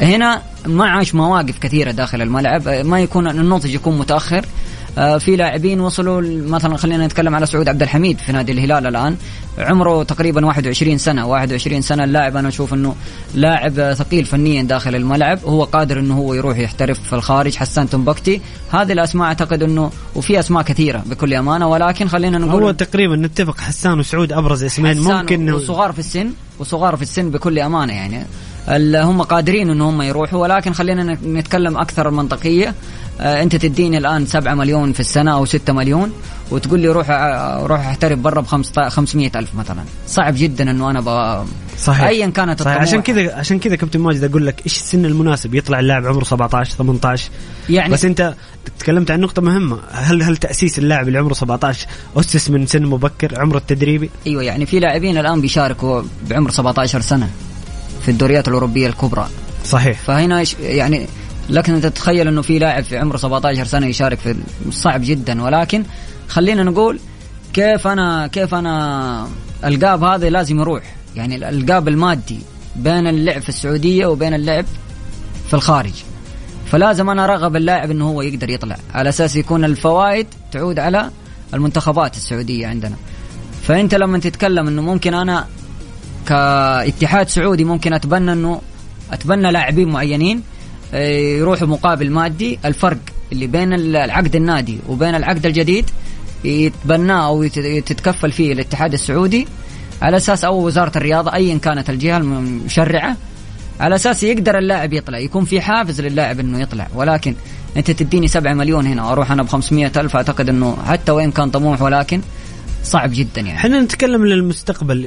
[0.00, 4.46] هنا ما عاش مواقف كثيرة داخل الملعب ما يكون النضج يكون متأخر.
[4.94, 9.16] في لاعبين وصلوا مثلا خلينا نتكلم على سعود عبد الحميد في نادي الهلال الآن.
[9.58, 11.26] عمره تقريبا 21 سنة.
[11.26, 12.94] 21 سنة اللاعب أنا أشوف إنه
[13.34, 15.38] لاعب ثقيل فنيا داخل الملعب.
[15.44, 17.56] هو قادر إنه هو يروح يحترف في الخارج.
[17.56, 21.68] حسان تنبكتي هذه الأسماء أعتقد إنه وفي أسماء كثيرة بكل أمانة.
[21.68, 26.96] ولكن خلينا نقول هو تقريبا نتفق حسان وسعود أبرز اسمين ممكن وصغار في السن وصغار
[26.96, 28.26] في السن بكل أمانة يعني.
[28.78, 32.74] هم قادرين إن هم يروحوا ولكن خلينا نتكلم أكثر منطقيه
[33.20, 36.12] آه، أنت تديني الآن 7 مليون في السنة أو 6 مليون
[36.50, 38.46] وتقول لي روح آه، روح احترف برا ب
[38.88, 39.82] 500 ألف مثلا.
[40.06, 41.44] صعب جدا إنه أنا ب...
[41.78, 42.04] صحيح.
[42.04, 42.82] ايا كانت صحيح.
[42.82, 46.76] عشان كذا عشان كذا كابتن ماجد أقول لك إيش السن المناسب؟ يطلع اللاعب عمره 17
[46.76, 47.30] 18
[47.70, 48.34] يعني بس أنت
[48.78, 49.80] تكلمت عن نقطة مهمة.
[49.90, 54.66] هل هل تأسيس اللاعب اللي عمره 17 أسس من سن مبكر عمره التدريبي؟ أيوه يعني
[54.66, 57.30] في لاعبين الآن بيشاركوا بعمر 17 سنة.
[58.02, 59.28] في الدوريات الأوروبية الكبرى.
[59.64, 59.98] صحيح.
[60.00, 61.06] فهنا يعني
[61.50, 64.36] لكن انت تتخيل إنه في لاعب في عمره 17 سنة يشارك في
[64.70, 65.84] صعب جدا ولكن
[66.28, 67.00] خلينا نقول
[67.52, 69.28] كيف أنا كيف أنا
[69.64, 70.82] القاب هذا لازم يروح.
[71.16, 72.38] يعني القاب المادي
[72.76, 74.64] بين اللعب في السعودية وبين اللعب
[75.48, 75.92] في الخارج.
[76.66, 78.76] فلازم أنا أرغب اللاعب إنه هو يقدر يطلع.
[78.94, 81.10] على أساس يكون الفوائد تعود على
[81.54, 82.96] المنتخبات السعودية عندنا.
[83.62, 85.46] فأنت لما تتكلم إنه ممكن أنا
[86.30, 88.60] كاتحاد سعودي ممكن أتبنى إنه
[89.12, 90.42] أتبنى لاعبين معينين
[90.94, 92.58] آه، يروحوا مقابل مادي.
[92.64, 92.98] الفرق
[93.32, 95.90] اللي بين العقد النادي وبين العقد الجديد
[96.44, 97.46] يتبناه أو
[97.86, 99.46] تتكفل فيه الاتحاد السعودي.
[100.02, 103.16] على أساس أو وزارة الرياضة ايا كانت الجهة المشرعة
[103.80, 106.86] على أساس يقدر اللاعب يطلع يكون في حافز للاعب إنه يطلع.
[106.94, 107.34] ولكن
[107.76, 111.50] أنت تديني 7 مليون هنا وأروح أنا ب 500 ألف أعتقد إنه حتى وين كان
[111.50, 112.20] طموح ولكن
[112.84, 113.56] صعب جدا يعني.
[113.58, 115.06] إحنا نتكلم للمستقبل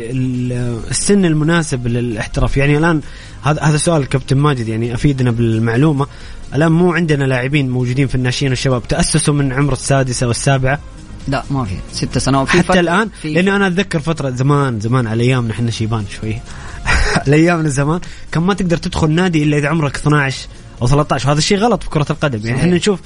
[0.89, 2.57] السن المناسب للاحتراف.
[2.57, 3.01] يعني الآن
[3.43, 6.07] هذا هذا سؤال كابتن ماجد يعني أفيدنا بالمعلومة.
[6.55, 10.79] الآن مو عندنا لاعبين موجودين في الناشئين والشباب تأسسوا من عمر السادسة والسابعة؟
[11.27, 11.75] لا ما في.
[11.93, 12.47] ست سنوات.
[12.47, 16.35] في حتى الآن؟ لأنه أنا أتذكر فترة زمان زمان على أيامنا إحنا شيبان شوي.
[17.27, 17.99] على أيامنا زمان
[18.31, 20.47] كان ما تقدر تدخل نادي إلا إذا عمرك 12
[20.81, 22.47] أو 13 وهذا الشيء غلط في كرة القدم.
[22.47, 22.59] يعني.
[22.59, 22.99] إحنا نشوف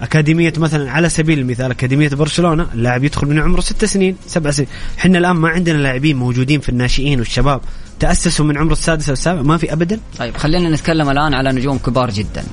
[0.00, 4.68] أكاديمية مثلا على سبيل المثال أكاديمية برشلونة اللاعب يدخل من عمره ست سنين سبع سنين.
[4.98, 7.60] إحنا الآن ما عندنا لاعبين موجودين في الناشئين والشباب.
[8.00, 11.78] تأسسوا من عمر السادس أو السابع؟ ما في ابدا؟ طيب خلينا نتكلم الآن على نجوم
[11.78, 12.44] كبار جدا.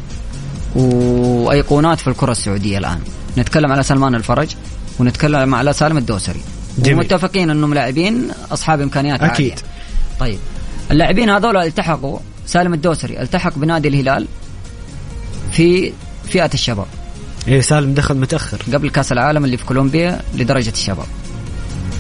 [0.76, 3.00] وأيقونات في الكرة السعودية الآن.
[3.38, 4.56] نتكلم على سلمان الفرج
[5.00, 6.42] ونتكلم على سالم الدوسري.
[6.78, 6.98] جميل.
[6.98, 9.52] ومتفقين إنهم لاعبين أصحاب إمكانيات أكيد.
[9.52, 9.56] عاليه
[10.20, 10.40] طيب
[10.92, 14.28] اللاعبين هذول التحقوا سالم الدوسري التحق بنادي الهلال
[15.52, 15.94] في
[16.30, 16.88] فئة الشباب.
[17.48, 18.58] إيه سالم دخل متأخر.
[18.74, 21.06] قبل كأس العالم اللي في كولومبيا لدرجة الشباب.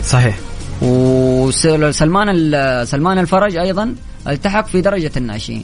[0.05, 0.37] صحيح.
[0.81, 2.51] وسلمان
[2.85, 3.95] سلمان الفرج أيضا
[4.27, 5.63] التحق في درجة الناشئين.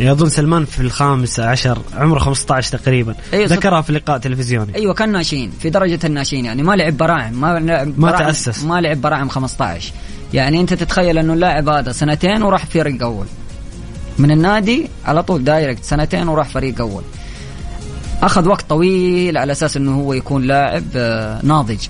[0.00, 3.14] أظن سلمان في الخامس عشر عمره 15 تقريبا.
[3.32, 3.46] أيوة،.
[3.46, 4.74] ذكرها في لقاء تلفزيوني.
[4.74, 8.64] أيوه كان ناشئين في درجة الناشئين يعني ما لعب براعم ما لعب ما براعم تأسس.
[8.64, 9.92] ما لعب براعم 15
[10.34, 13.26] يعني أنت تتخيل أنه اللاعب هذا سنتين وراح فريق أول.
[14.18, 17.02] من النادي على طول دايركت سنتين وراح فريق أول.
[18.22, 21.86] أخذ وقت طويل على أساس إنه هو يكون لاعب آه، ناضج.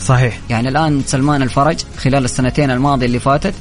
[0.00, 0.38] صحيح.
[0.50, 3.54] يعني الآن سلمان الفرج خلال السنتين الماضية اللي فاتت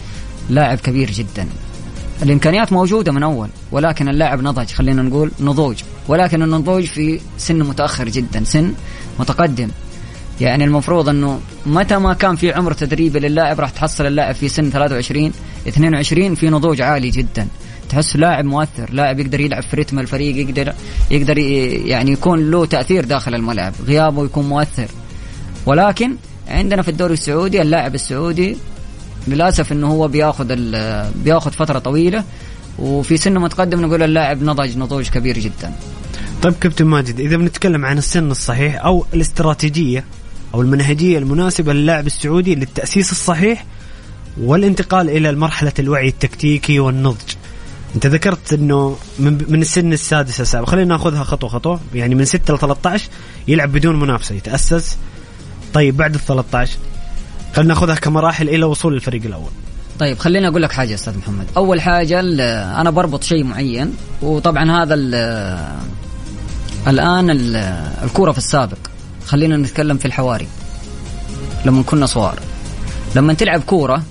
[0.49, 1.47] لاعب كبير جدا.
[2.24, 5.76] الإمكانيات موجودة من أول ولكن اللاعب نضج خلينا نقول نضوج.
[6.08, 8.74] ولكن النضوج في سن متأخر جدا سن
[9.20, 9.70] متقدم.
[10.41, 14.70] يعني المفروض إنه متى ما كان في عمر تدريبي للاعب راح تحصل اللاعب في سن
[14.70, 15.32] 23
[15.68, 17.47] 22 في نضوج عالي جدا.
[17.89, 20.73] تحس لاعب مؤثر لاعب يقدر يلعب في رتم الفريق يقدر
[21.11, 24.88] يقدر يعني يكون له تأثير داخل الملعب غيابه يكون مؤثر.
[25.65, 26.15] ولكن
[26.47, 28.57] عندنا في الدوري السعودي اللاعب السعودي
[29.27, 30.55] للأسف إنه هو بياخذ
[31.23, 32.23] بياخذ فترة طويلة
[32.79, 35.71] وفي سن متقدم نقول اللاعب نضج نضوج كبير جدا.
[36.41, 40.03] طيب كابتن ماجد إذا بنتكلم عن السن الصحيح أو الاستراتيجية
[40.53, 43.65] أو المنهجية المناسبة للاعب السعودي للتأسيس الصحيح
[44.41, 47.33] والانتقال إلى مرحلة الوعي التكتيكي والنضج.
[47.97, 51.79] انت ذكرت انه من من السن السادس السابع خلينا ناخذها خطوة خطوة.
[51.93, 53.09] يعني من 6 ل 13
[53.47, 54.97] يلعب بدون منافسة يتأسس.
[55.73, 56.77] طيب بعد ال 13
[57.55, 59.49] خلينا ناخذها كمراحل إلى وصول الفريق الأول.
[59.99, 61.45] طيب خليني أقول لك حاجة أستاذ محمد.
[61.57, 62.19] أول حاجة
[62.81, 65.67] أنا بربط شيء معين وطبعا هذا ال-
[66.87, 67.55] الآن ال-
[68.03, 68.77] الكورة في السابق.
[69.25, 70.47] خلينا نتكلم في الحواري
[71.65, 72.39] لما كنا صغار.
[73.15, 74.03] لما تلعب كورة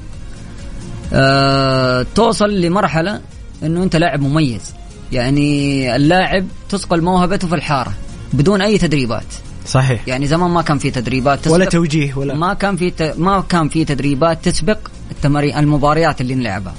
[1.13, 3.21] آه توصل لمرحلة
[3.63, 4.75] إنه أنت لاعب مميز.
[5.13, 7.93] يعني اللاعب تثقل موهبته في الحارة
[8.33, 9.27] بدون أي تدريبات.
[9.67, 10.09] صحيح.
[10.09, 11.55] يعني زمان ما كان في تدريبات تسبق.
[11.55, 13.03] ولا توجيه ولا ما كان في ت...
[13.03, 14.79] ما كان في تدريبات تسبق
[15.11, 16.75] التمارين المباريات اللي نلعبها.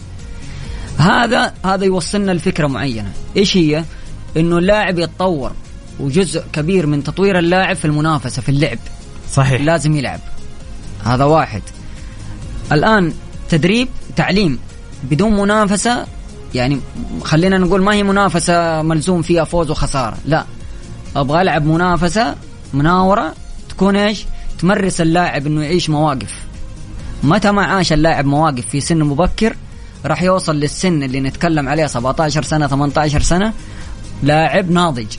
[0.97, 3.11] هذا هذا يوصلنا لفكرة معينة.
[3.38, 3.84] إيش هي؟
[4.38, 5.51] إنه اللاعب يتطور
[5.99, 8.78] وجزء كبير من تطوير اللاعب في المنافسة في اللعب.
[9.34, 9.61] صحيح.
[9.61, 10.19] لازم يلعب.
[11.03, 11.61] هذا واحد.
[12.71, 13.13] الآن
[13.49, 14.59] تدريب تعليم
[15.03, 16.05] بدون منافسة
[16.55, 16.79] يعني
[17.23, 20.17] خلينا نقول ما هي منافسة ملزوم فيها فوز وخسارة.
[20.25, 20.45] لا.
[21.15, 22.35] أبغى ألعب منافسة
[22.73, 23.33] مناورة
[23.69, 24.25] تكون إيش؟
[24.59, 26.35] تمرس اللاعب إنه يعيش مواقف.
[27.23, 29.55] متى ما عاش اللاعب مواقف في سن مبكر
[30.05, 33.53] راح يوصل للسن اللي نتكلم عليه 17 سنة 18 سنة
[34.23, 35.17] لاعب ناضج.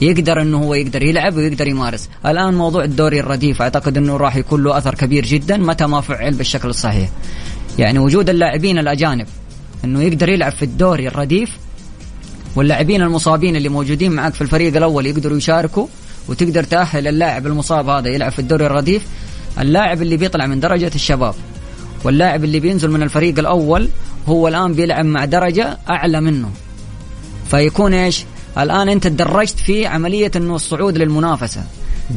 [0.00, 2.08] يقدر إنه هو يقدر يلعب ويقدر يمارس.
[2.26, 6.34] الآن موضوع الدوري الرديف أعتقد إنه راح يكون له أثر كبير جدا متى ما فعل
[6.34, 7.08] بالشكل الصحيح.
[7.78, 9.26] يعني وجود اللاعبين الأجانب
[9.86, 11.58] إنه يقدر يلعب في الدوري الرديف
[12.56, 15.86] واللاعبين المصابين اللي موجودين معك في الفريق الأول يقدروا يشاركوا
[16.28, 19.06] وتقدر تأهل اللاعب المصاب هذا يلعب في الدوري الرديف.
[19.60, 21.34] اللاعب اللي بيطلع من درجة الشباب
[22.04, 23.88] واللاعب اللي بينزل من الفريق الأول
[24.26, 26.50] هو الآن بيلعب مع درجة أعلى منه.
[27.50, 28.24] فيكون إيش؟
[28.58, 31.64] الآن أنت تدرجت في عملية إنه الصعود للمنافسة.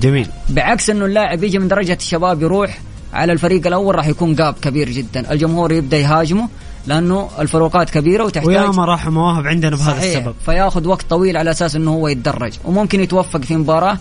[0.02, 0.28] جميل.
[0.50, 2.80] بعكس إنه اللاعب يجي من درجة الشباب يروح
[3.14, 5.32] على الفريق الأول راح يكون جاب كبير جدا.
[5.32, 6.50] الجمهور يبدأ يهاجمه.
[6.88, 10.18] لأنه الفروقات كبيرة وتحتاج وياما راح مواهب عندنا بهذا صحيح.
[10.18, 10.36] السبب.
[10.46, 12.54] فياخذ وقت طويل على أساس إنه هو يتدرج.
[12.66, 13.98] وممكن يتوفق في مباراة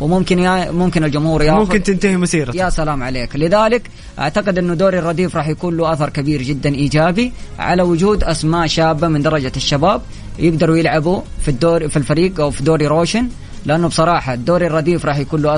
[0.00, 2.56] وممكن يا ممكن الجمهور ياخذ ممكن تنتهي مسيرته.
[2.56, 3.36] يا سلام عليك.
[3.36, 8.66] لذلك أعتقد إنه دوري الرديف راح يكون له أثر كبير جدا إيجابي على وجود أسماء
[8.66, 10.02] شابة من درجة الشباب
[10.38, 13.28] يقدروا يلعبوا في الدور في الفريق أو في دوري روشن
[13.66, 15.54] لأنه بصراحة الدوري الرديف راح يكون له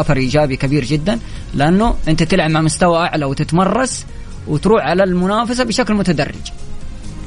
[0.00, 1.18] أثر إيجابي كبير جدا
[1.54, 4.06] لأنه أنت تلعب مع مستوى أعلى وتتمرس
[4.46, 6.34] وتروح على المنافسة بشكل متدرج.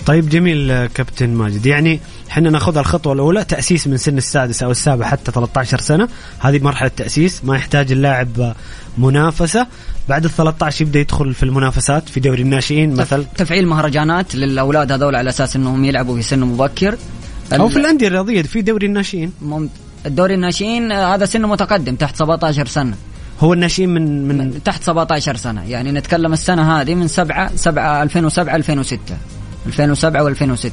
[0.06, 1.66] طيب جميل كابتن ماجد.
[1.66, 2.00] يعني
[2.30, 6.08] إحنا ناخذ الخطوة الأولى تأسيس من سن السادس أو السابع حتى 13 سنة.
[6.40, 8.54] هذه مرحلة تأسيس ما يحتاج اللاعب
[8.98, 9.68] منافسة.
[10.10, 15.16] بعد ال 13 يبدأ يدخل في المنافسات في دوري الناشئين مثل تفعيل مهرجانات للأولاد هذول
[15.16, 16.98] على أساس إنهم يلعبوا في سن مبكر.
[17.54, 19.32] أو في الأندية الرياضية في دوري الناشئين.
[19.42, 19.70] مم-
[20.06, 22.96] الدوري الناشئين آه، هذا سنه متقدم تحت 17 سنة.
[23.40, 25.64] هو الناشئين من من من تحت 17 سنة.
[25.70, 29.00] يعني نتكلم السنة هذه من 7 7 2007 2006
[29.66, 30.70] 2007 و2006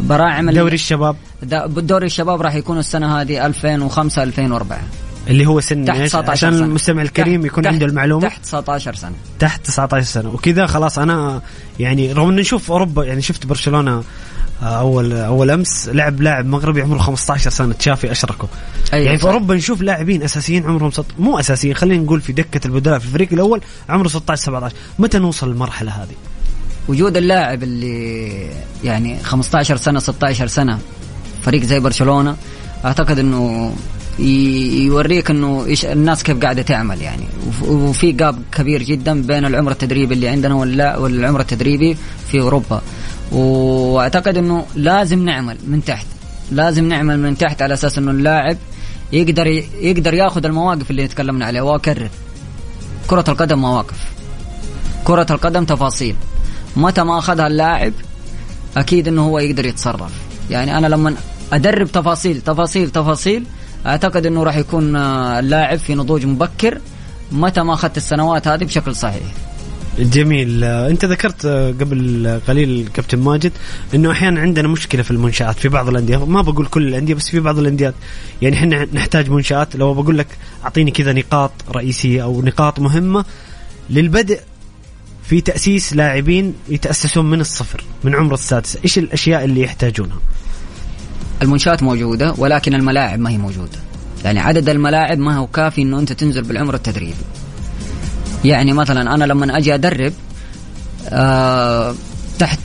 [0.00, 4.78] براعم دوري الشباب؟ بالدوري الشباب راح يكون السنة هذه 2005 2004
[5.28, 6.64] اللي هو سن تحت إيش؟ 19 عشان سنة.
[6.66, 8.28] المستمع الكريم يكون تحت- عنده المعلومة.
[8.28, 9.14] تحت 19 سنة.
[9.38, 10.28] تحت 19 سنة.
[10.34, 11.42] وكذا خلاص أنا
[11.80, 14.02] يعني رغم ان نشوف أوروبا يعني شفت برشلونة
[14.62, 18.48] اول أول أمس لعب لاعب مغربي عمره 15 سنة تشافي أشركه
[18.92, 19.24] أيوة يعني في.
[19.24, 21.04] اوروبا نشوف لاعبين أساسيين عمرهم ست...
[21.18, 25.48] مو أساسيين خلينا نقول في دكة البدلاء في الفريق الأول عمره 16 17 متى نوصل
[25.50, 26.14] للمرحلة هذه؟
[26.88, 28.46] وجود اللاعب اللي
[28.84, 30.78] يعني 15 سنة 16 سنة
[31.42, 32.36] فريق زي برشلونة
[32.84, 33.72] أعتقد إنه
[34.18, 39.70] يوريك إنه إيش الناس كيف قاعدة تعمل يعني وف- وفي جاب كبير جدا بين العمر
[39.70, 40.54] التدريبي اللي عندنا
[40.98, 41.96] والعمر التدريبي
[42.30, 42.82] في أوروبا
[43.32, 46.06] واعتقد انه لازم نعمل من تحت.
[46.52, 48.56] لازم نعمل من تحت على أساس انه اللاعب
[49.12, 49.46] يقدر
[49.80, 52.10] يقدر ياخذ المواقف اللي تكلمنا عليها واكرر
[53.06, 54.12] كرة القدم مواقف.
[55.04, 56.16] كرة القدم تفاصيل.
[56.76, 57.92] متى ما أخذها اللاعب
[58.76, 60.12] أكيد إنه هو يقدر يتصرف.
[60.50, 61.14] يعني أنا لما
[61.52, 63.46] أدرب تفاصيل تفاصيل تفاصيل
[63.86, 66.80] أعتقد إنه راح يكون آه، اللاعب في نضوج مبكر
[67.32, 69.22] متى ما أخذت السنوات هذه بشكل صحيح.
[69.98, 70.64] جميل.
[70.64, 71.46] انت ذكرت
[71.80, 73.52] قبل قليل كابتن ماجد
[73.94, 76.26] انه أحيانا عندنا مشكلة في المنشآت في بعض الأندية.
[76.26, 77.94] ما بقول كل الأندية بس في بعض الأنديات.
[78.42, 79.76] يعني إحنا نحتاج منشآت.
[79.76, 80.26] لو بقول لك
[80.64, 83.24] أعطيني كذا نقاط رئيسية أو نقاط مهمة.
[83.90, 84.40] للبدء
[85.24, 88.78] في تأسيس لاعبين يتأسسون من الصفر من عمر السادس.
[88.84, 90.18] إيش الأشياء اللي يحتاجونها؟
[91.42, 93.78] المنشآت موجودة ولكن الملاعب ما هي موجودة.
[94.24, 97.14] يعني عدد الملاعب ما هو كافي إنه أنت تنزل بالعمر التدريبي.
[98.44, 100.12] يعني مثلا أنا لما أجي أدرب
[101.08, 101.94] آه
[102.38, 102.60] تحت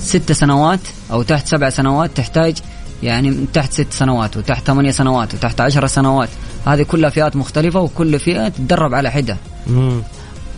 [0.00, 0.80] ست سنوات
[1.10, 2.56] أو تحت سبع سنوات تحتاج
[3.02, 6.28] يعني من تحت ست سنوات وتحت ثمانية سنوات وتحت عشر سنوات.
[6.66, 9.36] هذه كلها فئات مختلفة وكل فئة تتدرب على حدة.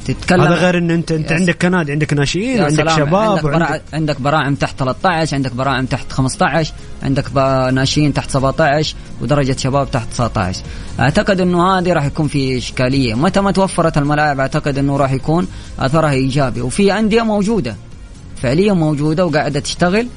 [0.05, 0.41] تتكلم.
[0.41, 3.81] هذا غير إن انت أنت عندك كنادي عندك ناشئين سلام، شباب عندك, وعندك برا...
[3.93, 7.37] عندك براعم تحت 13 عندك براعم تحت 15 عندك
[7.73, 10.63] ناشئين تحت 17 ودرجة شباب تحت 19
[11.01, 13.15] أعتقد إنه هذه راح يكون في إشكالية.
[13.15, 15.47] متى ما توفرت الملاعب أعتقد إنه راح يكون
[15.79, 16.61] أثرها إيجابي.
[16.61, 17.77] وفي أندية موجودة
[18.43, 20.09] فعليا موجودة وقاعدة تشتغل.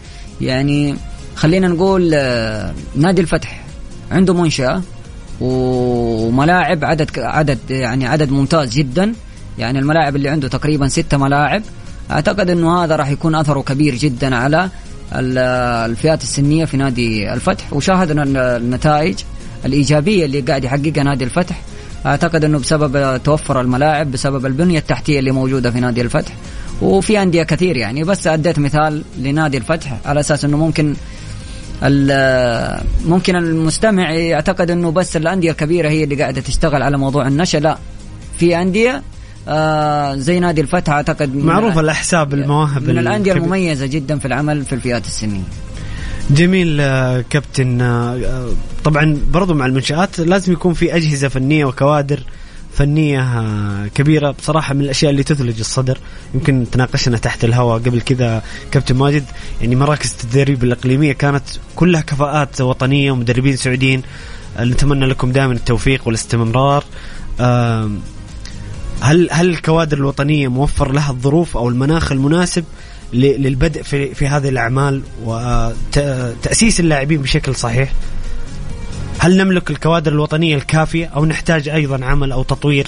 [0.41, 0.95] يعني
[1.35, 3.63] خلينا نقول آه، نادي الفتح
[4.11, 4.81] عنده منشأة
[5.41, 9.13] وملاعب عدد عدد يعني عدد ممتاز جدا.
[9.59, 11.61] يعني الملاعب اللي عنده تقريبا ستة ملاعب.
[12.11, 14.69] أعتقد إنه هذا راح يكون أثره كبير جدا على
[15.15, 15.37] ال-
[15.91, 17.73] الفئات السنية في نادي الفتح.
[17.73, 19.15] وشاهدنا ال- النتائج
[19.65, 21.61] الإيجابية اللي قاعد يحققها نادي الفتح.
[22.05, 26.33] أعتقد إنه بسبب توفر الملاعب بسبب البنية التحتية اللي موجودة في نادي الفتح.
[26.81, 28.03] وفي أندية كثير يعني.
[28.03, 30.95] بس أديت مثال لنادي الفتح على أساس إنه ممكن
[33.05, 37.77] ممكن المستمع يعتقد إنه بس الأندية الكبيرة هي اللي قاعدة تشتغل على موضوع النشأ لا
[38.39, 39.03] في أندية
[39.47, 41.33] آه زي نادي الفتح أعتقد
[41.73, 43.33] الأ- الأحساب المواهب من الأندية.
[43.33, 45.41] المميزة جدا في العمل في الفئات السنيه
[46.29, 48.49] جميل آه، كابتن آه،
[48.83, 52.19] طبعا برضو مع المنشآت لازم يكون في أجهزة فنية وكوادر
[52.73, 53.23] فنية
[53.95, 54.31] كبيرة.
[54.31, 55.97] بصراحة من الأشياء اللي تثلج الصدر.
[56.33, 58.41] يمكن تناقشنا تحت الهواء قبل كذا
[58.71, 59.23] كابتن ماجد.
[59.61, 61.43] يعني مراكز التدريب الإقليمية كانت
[61.75, 64.01] كلها كفاءات وطنية ومدربين سعوديين.
[64.59, 66.83] نتمنى لكم دائما التوفيق والاستمرار.
[69.01, 72.63] هل هل الكوادر الوطنية موفر لها الظروف أو المناخ المناسب
[73.13, 77.91] للبدء في في هذه الأعمال وتاسيس اللاعبين بشكل صحيح؟
[79.19, 82.87] هل نملك الكوادر الوطنية الكافية أو نحتاج أيضا عمل أو تطوير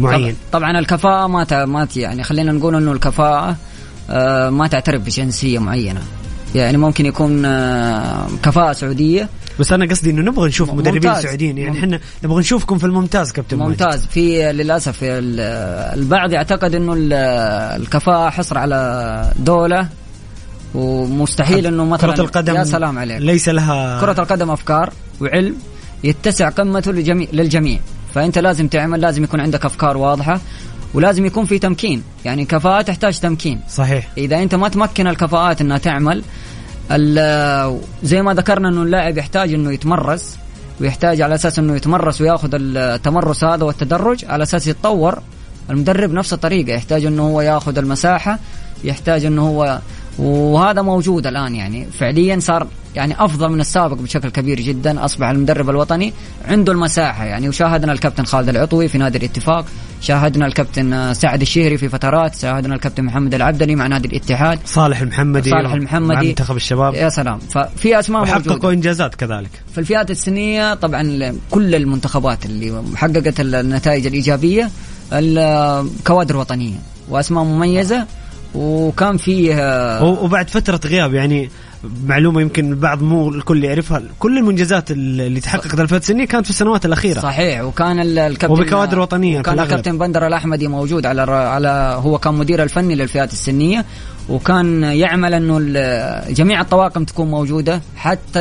[0.00, 3.56] معين؟ طب- طبعا الكفاءة ما ما يعني خلينا نقول إنه الكفاءة
[4.10, 6.02] آه ما تعترف بجنسية معينة
[6.54, 9.28] يعني ممكن يكون آه كفاءة سعودية
[9.60, 10.72] بس أنا قصدي إنه نبغى نشوف.
[10.72, 11.58] مدربين سعوديين.
[11.58, 13.68] يعني إحنا نبغى نشوفكم في الممتاز كابتن ماجد.
[13.68, 14.06] ممتاز.
[14.06, 15.40] في للأسف ال-
[15.98, 17.12] البعض يعتقد إنه ال-
[17.82, 19.88] الكفاءة حصر على دولة
[20.74, 23.20] ومستحيل إنه مثلا كرة القدم يا سلام عليك.
[23.20, 25.56] ليس لها كرة القدم أفكار وعلم
[26.04, 27.80] يتسع قمته للجميع للجميع.
[28.14, 30.40] فأنت لازم تعمل لازم يكون عندك أفكار واضحة
[30.94, 32.02] ولازم يكون في تمكين.
[32.24, 33.60] يعني كفاءة تحتاج تمكين.
[33.70, 34.08] صحيح.
[34.18, 36.22] إذا أنت ما تمكن الكفاءات إنها تعمل
[38.02, 40.38] زي ما ذكرنا إنه اللاعب يحتاج إنه يتمرس
[40.80, 45.18] ويحتاج على أساس إنه يتمرس وياخذ التمرس هذا والتدرج على أساس يتطور.
[45.70, 48.38] المدرب نفس الطريقة يحتاج إنه هو ياخذ المساحة
[48.84, 49.80] يحتاج إنه هو
[50.18, 51.86] وهذا موجود الآن يعني.
[51.98, 55.04] فعليا صار يعني أفضل من السابق بشكل كبير جدا.
[55.04, 56.12] أصبح المدرب الوطني
[56.48, 57.48] عنده المساحة يعني.
[57.48, 59.64] وشاهدنا الكابتن خالد العطوي في نادي الاتفاق.
[60.00, 62.34] شاهدنا الكابتن سعد الشهري في فترات.
[62.34, 64.58] شاهدنا الكابتن محمد العبدلي مع نادي الاتحاد.
[64.64, 66.28] صالح المحمدي صالح مع المحمدي.
[66.28, 66.94] منتخب الشباب.
[66.94, 67.38] يا سلام.
[67.38, 69.50] ففي أسماء وحققوا إنجازات كذلك.
[69.72, 74.70] في الفئات السنية طبعا كل المنتخبات اللي حققت ال- النتائج الإيجابية
[75.12, 76.76] ال- كوادر وطنية.
[77.08, 78.06] وأسماء مميزة.
[78.54, 81.50] وكان فيه آه، وبعد فترة غياب يعني
[82.06, 84.02] معلومة يمكن البعض مو الكل يعرفها.
[84.18, 87.20] كل المنجزات اللي تحققت الفئات السنية كانت في السنوات الأخيرة.
[87.20, 89.60] صحيح وكان ال- الكابتن وبكوادر وكان الأغلب.
[89.60, 93.84] الكابتن بندر الأحمدي موجود على على هو كان مدير الفني للفئات السنية
[94.28, 95.58] وكان يعمل إنه
[96.30, 97.80] جميع الطواقم تكون موجودة.
[97.96, 98.40] حتى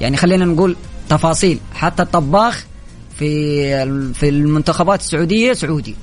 [0.00, 0.76] يعني خلينا نقول
[1.08, 1.58] تفاصيل.
[1.74, 2.64] حتى الطباخ
[3.18, 5.96] في في المنتخبات السعودية سعودي.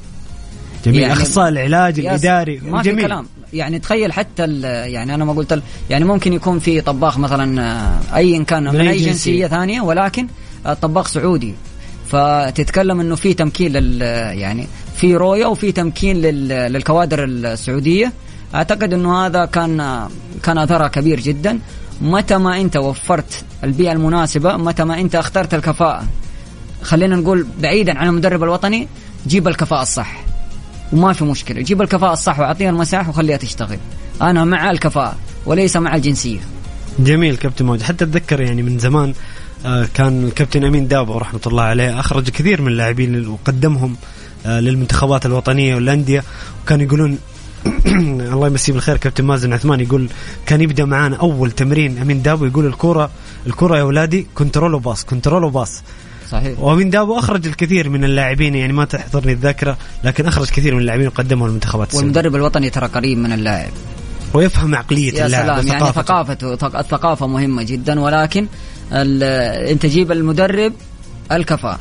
[0.87, 1.01] جميل.
[1.01, 3.05] يعني- أخصائي العلاج الإداري ما في جميل.
[3.05, 3.25] كلام.
[3.53, 8.43] يعني تخيل حتى يعني أنا ما قلت يعني ممكن يكون في طباخ مثلا آه، ايا
[8.43, 9.11] كان من, أي اي جنسية.
[9.11, 10.27] جنسيه ثانية ولكن
[10.67, 11.53] الطباخ سعودي.
[12.11, 14.01] فتتكلم إنه في تمكين لل
[14.39, 18.13] يعني في رؤيه وفي تمكين لل للكوادر السعودية.
[18.55, 20.07] أعتقد إنه هذا كان
[20.43, 21.59] كان أثرها كبير جدا.
[22.01, 26.03] متى ما أنت وفرت البيئة المناسبة متى ما أنت أخترت الكفاءة.
[26.83, 28.87] خلينا نقول بعيدا عن المدرب الوطني
[29.27, 30.26] جيب الكفاءة الصح.
[30.93, 31.61] وما في مشكلة.
[31.61, 33.77] جيب الكفاءة الصح وأعطيها المساحه وخليها تشتغل.
[34.21, 35.15] أنا مع الكفاءة
[35.45, 36.39] وليس مع الجنسية.
[36.99, 39.13] جميل كابتن موجود حتى أتذكر يعني من زمان
[39.65, 43.95] آه، كان الكابتن أمين دابو رحمة الله عليه أخرج كثير من اللاعبين وقدمهم
[44.45, 46.23] آه، للمنتخبات الوطنية والأندية.
[46.63, 47.17] وكانوا يقولون
[48.33, 50.09] الله يمسيه بالخير كابتن مازن عثمان يقول
[50.45, 53.09] كان يبدأ معانا أول تمرين أمين دابو يقول الكره
[53.47, 55.83] الكره يا اولادي control و pass control و pass.
[56.31, 56.59] صحيح.
[56.59, 61.07] وامين دابو أخرج الكثير من اللاعبين يعني ما تحضرني الذاكرة لكن أخرج كثير من اللاعبين
[61.07, 61.97] وقدمهم السعودية.
[61.97, 63.71] والمدرب الوطني ترى قريب من اللاعب.
[64.33, 65.93] ويفهم عقلية يا اللاعب سلام يعني.
[65.93, 68.47] ثقافته ثق- الثقافة مهمة جدا ولكن
[68.91, 70.73] أنت جيب المدرب
[71.31, 71.79] الكفاءة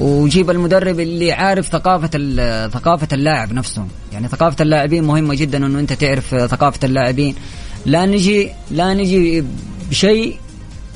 [0.00, 2.08] وجيب المدرب اللي عارف ثقافة
[2.68, 3.86] ثقافة اللاعب نفسه.
[4.12, 7.34] يعني ثقافة اللاعبين مهمة جدا إنه أنت تعرف ثقافة اللاعبين.
[7.86, 9.44] لا نجي لا نجي
[9.90, 10.36] بشيء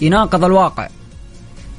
[0.00, 0.88] يناقض الواقع.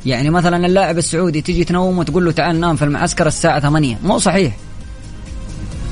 [0.06, 4.18] يعني مثلا اللاعب السعودي تجي تنوم وتقول له تعال نام في المعسكر الساعة 8 مو
[4.20, 4.54] صحيح.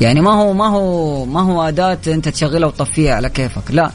[0.01, 3.63] يعني ما هو ما هو ما هو أداة أنت تشغلها وتطفيها على كيفك.
[3.69, 3.91] لا.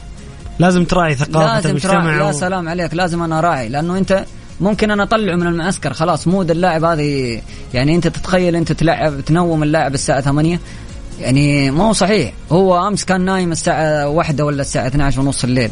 [0.59, 4.25] لازم تراعي ثقافة لازم المجتمع تراعي يا و- سلام عليك لازم أنا راعي لأنه أنت
[4.61, 7.41] ممكن أنا أطلعه من المعسكر خلاص مود اللاعب هذه.
[7.73, 10.59] يعني أنت تتخيل أنت تلعب تنوم اللاعب الساعة 8
[11.21, 12.33] يعني ما هو صحيح.
[12.51, 15.71] هو أمس كان نايم الساعة واحدة ولا الساعة 12 ونص الليل.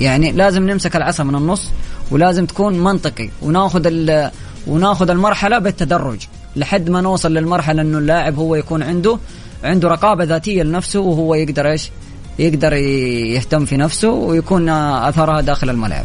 [0.00, 1.70] يعني لازم نمسك العصا من النص.
[2.10, 4.30] ولازم تكون منطقي وناخذ ال
[4.66, 6.26] وناخذ المرحلة بالتدرج
[6.56, 9.18] لحد ما نوصل للمرحلة إنه اللاعب هو يكون عنده
[9.64, 11.90] عنده رقابة ذاتية لنفسه وهو يقدر إيش؟
[12.38, 16.04] يقدر يهتم في نفسه ويكون أثرها داخل الملعب.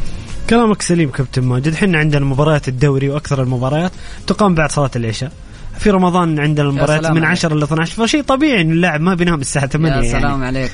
[0.50, 3.92] كلامك سليم كابتن ماجد حنا عندنا مباريات الدوري وأكثر المباريات
[4.28, 5.32] تقام بعد صلاة العشاء
[5.80, 7.30] في رمضان عندنا المباريات من عليك.
[7.30, 10.20] 10 ل 12 فشيء طبيعي انه اللاعب ما بينام الساعة 8 يا يعني.
[10.20, 10.72] سلام عليك.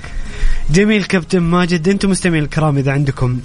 [0.72, 3.40] جميل كابتن ماجد أنتم مستمعين الكرام إذا عندكم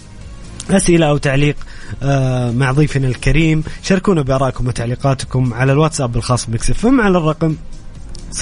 [0.74, 1.56] أسئلة أو تعليق
[2.02, 3.64] آه، مع ضيفنا الكريم.
[3.82, 7.56] شاركونا بآرائكم وتعليقاتكم على الواتساب الخاص بمكس إف إم على الرقم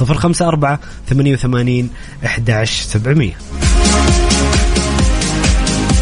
[0.00, 0.78] 054
[1.08, 1.90] 88
[2.24, 3.32] 11700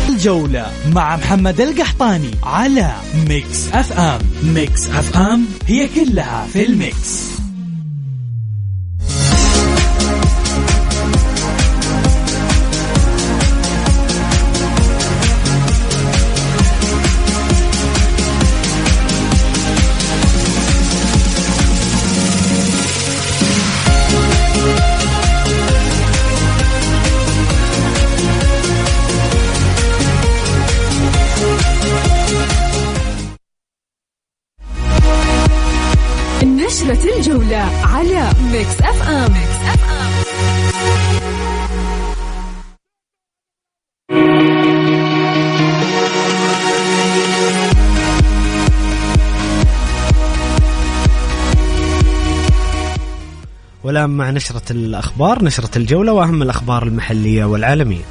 [0.09, 2.93] الجولة مع محمد القحطاني على
[3.29, 4.19] Mix FM.
[4.43, 7.38] Mix FM هي كلها في ال Mix.
[53.99, 58.05] والآن مع نشرة الأخبار نشرة الجولة وأهم الأخبار المحلية والعالمية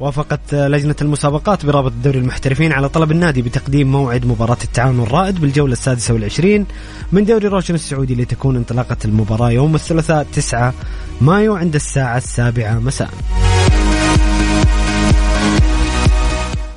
[0.00, 5.72] وافقت لجنة المسابقات برابط دوري المحترفين على طلب النادي بتقديم موعد مباراة التعاون الرائد بالجولة
[5.72, 6.66] السادسة والعشرين
[7.12, 10.74] من دوري روشن السعودي لتكون انطلاقة المباراة يوم الثلاثاء 9
[11.20, 13.10] مايو عند الساعة السابعة مساءً.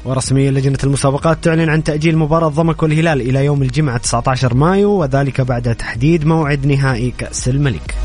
[0.09, 5.41] ورسميا لجنة المسابقات تعلن عن تأجيل مباراة ضمك والهلال إلى يوم الجمعة 19 مايو وذلك
[5.41, 7.95] بعد تحديد موعد نهائي كأس الملك.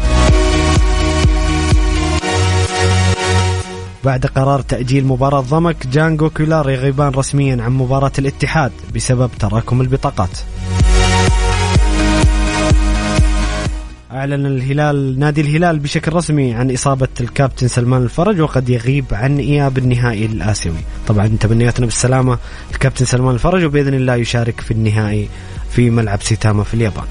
[4.05, 10.38] بعد قرار تأجيل مباراة ضمك جانجو كولار يغيبان رسميا عن مباراة الاتحاد بسبب تراكم البطاقات.
[14.15, 19.79] أعلن الهلال نادي الهلال بشكل رسمي عن إصابة الكابتن سلمان الفرج وقد يغيب عن إياب
[19.79, 20.77] النهائي الآسيوي.
[21.07, 22.39] طبعا تمنياتنا بالسلامة
[22.71, 25.29] الكابتن سلمان الفرج وبإذن الله يشارك في النهائي
[25.71, 27.05] في ملعب سيتاما في اليابان.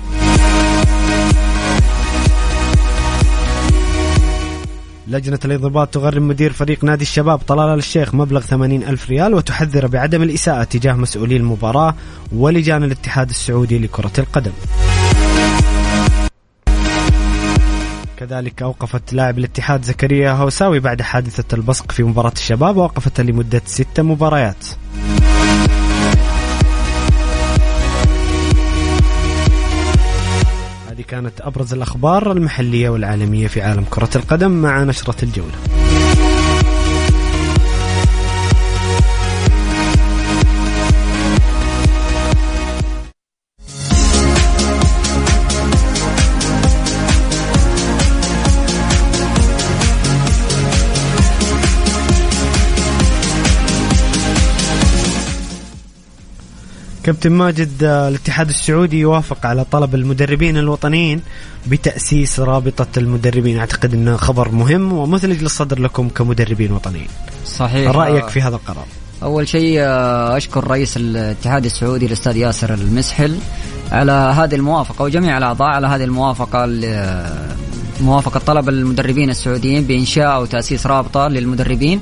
[5.07, 10.23] لجنة الانضباط تغرم مدير فريق نادي الشباب طلال الشيخ مبلغ 80 ألف ريال وتحذر بعدم
[10.23, 11.95] الإساءة تجاه مسؤولي المباراة
[12.31, 14.51] ولجان الاتحاد السعودي لكرة القدم.
[18.23, 23.99] كذلك أوقفت لاعب الاتحاد زكريا هوساوي بعد حادثة البصق في مباراة الشباب وأوقفتها لمدة ست
[23.99, 24.65] مباريات.
[30.89, 35.82] هذه كانت أبرز الأخبار المحلية والعالمية في عالم كرة القدم مع نشرة الجولة.
[57.03, 61.21] كابتن ماجد آه، الاتحاد السعودي يوافق على طلب المدربين الوطنيين
[61.67, 63.57] بتأسيس رابطة المدربين.
[63.59, 67.07] أعتقد أنه خبر مهم ومثلج للصدر لكم كمدربين وطنيين.
[67.45, 67.91] صحيح.
[67.91, 68.85] رأيك في هذا القرار؟
[69.23, 73.37] أول شيء آه، أشكر رئيس الاتحاد السعودي الأستاذ ياسر المسحل
[73.91, 77.25] على هذه الموافقة وجميع الأعضاء على هذه الموافقة ل-
[78.01, 81.99] موافقة طلب المدربين السعوديين بإنشاء وتاسيس رابطة للمدربين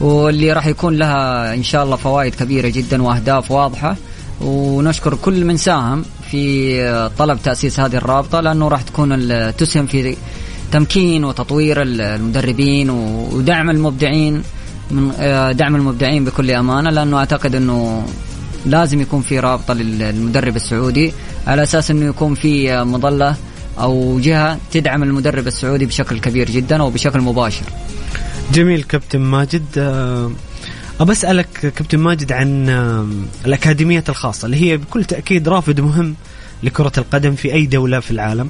[0.00, 3.96] واللي راح يكون لها إن شاء الله فوائد كبيرة جدا وأهداف واضحة.
[4.40, 10.16] ونشكر كل من ساهم في طلب تأسيس هذه الرابطة لأنه راح تكون تسهم في
[10.72, 14.42] تمكين وتطوير ال- المدربين ودعم المبدعين
[14.90, 18.06] من آه، دعم المبدعين بكل أمانة لأنه أعتقد إنه
[18.66, 21.12] لازم يكون في رابطة لل- للمدرب السعودي
[21.46, 23.36] على أساس إنه يكون في مظلة
[23.78, 27.62] أو جهة تدعم المدرب السعودي بشكل كبير جدا وبشكل مباشر.
[28.52, 30.30] جميل كابتن ماجد آه،
[31.00, 33.06] أبى أسألك كابتن ماجد عن آه،
[33.46, 36.14] الأكاديمية الخاصة اللي هي بكل تأكيد رافد مهم
[36.62, 38.48] لكرة القدم في أي دولة في العالم.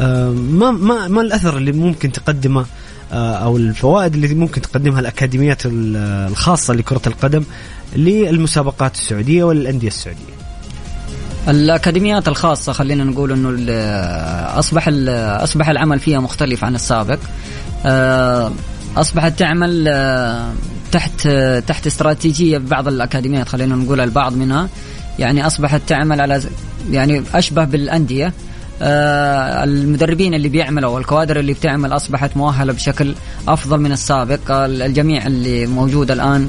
[0.00, 2.66] آه، ما ما ما الأثر اللي ممكن تقدمه
[3.12, 5.96] آه، أو الفوائد اللي ممكن تقدمها الأكاديميات ال-
[6.30, 7.44] الخاصة لكرة القدم
[7.96, 10.34] للمسابقات السعودية وللأندية السعودية؟
[11.48, 14.88] الأكاديميات الخاصة خلينا نقول إنه ال- أصبح
[15.42, 17.18] أصبح العمل فيها مختلف عن السابق.
[17.86, 18.52] آه،
[18.96, 20.52] أصبحت تعمل آه،
[20.94, 21.28] تحت
[21.66, 24.68] تحت استراتيجية ببعض الأكاديميات خلينا نقول البعض منها
[25.18, 26.42] يعني أصبحت تعمل على
[26.90, 28.32] يعني أشبه بالأندية.
[28.82, 33.14] آه، المدربين اللي بيعملوا والكوادر اللي بتعمل أصبحت مؤهلة بشكل
[33.48, 34.50] أفضل من السابق.
[34.50, 36.48] ال- الجميع اللي موجود الآن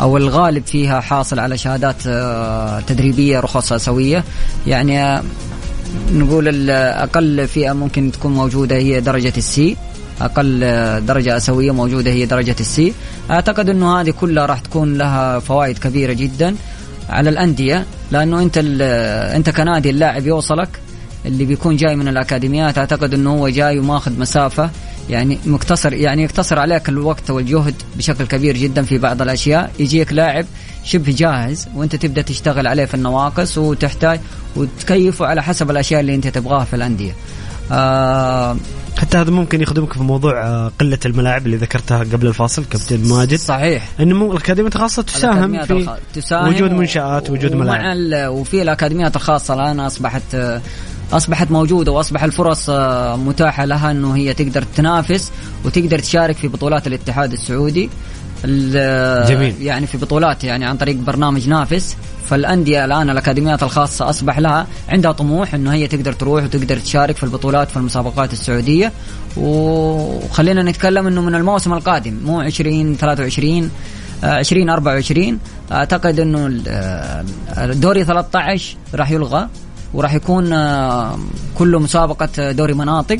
[0.00, 4.24] أو الغالب فيها حاصل على شهادات آه، تدريبية رخص اسيويه
[4.66, 5.22] يعني آه،
[6.12, 9.76] نقول الاقل فئة ممكن تكون موجودة هي درجة السي.
[10.20, 10.60] أقل
[11.06, 12.92] درجة اسيويه موجودة هي درجة السي.
[13.30, 16.54] أعتقد إنه هذه كلها راح تكون لها فوائد كبيرة جدا
[17.08, 18.58] على الأندية لأنه أنت
[19.36, 20.68] أنت كنادي اللاعب يوصلك
[21.26, 22.78] اللي بيكون جاي من الأكاديميات.
[22.78, 24.70] أعتقد إنه هو جاي وماخذ مسافة.
[25.10, 29.70] يعني مقتصر يعني يقتصر عليك الوقت والجهد بشكل كبير جدا في بعض الأشياء.
[29.78, 30.46] يجيك لاعب
[30.84, 34.20] شبه جاهز وأنت تبدأ تشتغل عليه في النواقص وتحتاج
[34.56, 37.12] وتكيفه على حسب الأشياء اللي أنت تبغاها في الأندية.
[37.72, 38.56] آه
[38.98, 43.34] حتى هذا ممكن يخدمك في موضوع آه، قلة الملاعب اللي ذكرتها قبل الفاصل كابتن ماجد.
[43.38, 43.88] صحيح.
[44.00, 47.96] إنه الأكاديمية الخاصة تساهم الأكاديميات في الخ- تساهم وجود منشآت ووجود ومع ملاعب.
[47.96, 50.36] ال- وفي الأكاديميات الخاصة الآن أصبحت
[51.12, 55.30] أصبحت موجودة وأصبح الفرص آه، متاحة لها إنه هي تقدر تنافس
[55.64, 57.90] وتقدر تشارك في بطولات الاتحاد السعودي.
[58.44, 59.54] ال- جميل.
[59.62, 61.96] يعني في بطولات يعني عن طريق برنامج نافس.
[62.30, 67.22] فالأندية الآن الأكاديميات الخاصة أصبح لها عندها طموح إنه هي تقدر تروح وتقدر تشارك في
[67.24, 68.92] البطولات في المسابقات السعودية.
[69.36, 73.70] وخلينا نتكلم إنه من الموسم القادم مو 20 23
[74.24, 75.38] آه، 20 24
[75.72, 77.24] أعتقد إنه ال- آه،
[77.64, 79.48] الدوري 13 راح يلغى
[79.94, 81.18] وراح يكون آه،
[81.58, 83.18] كله مسابقة دوري مناطق.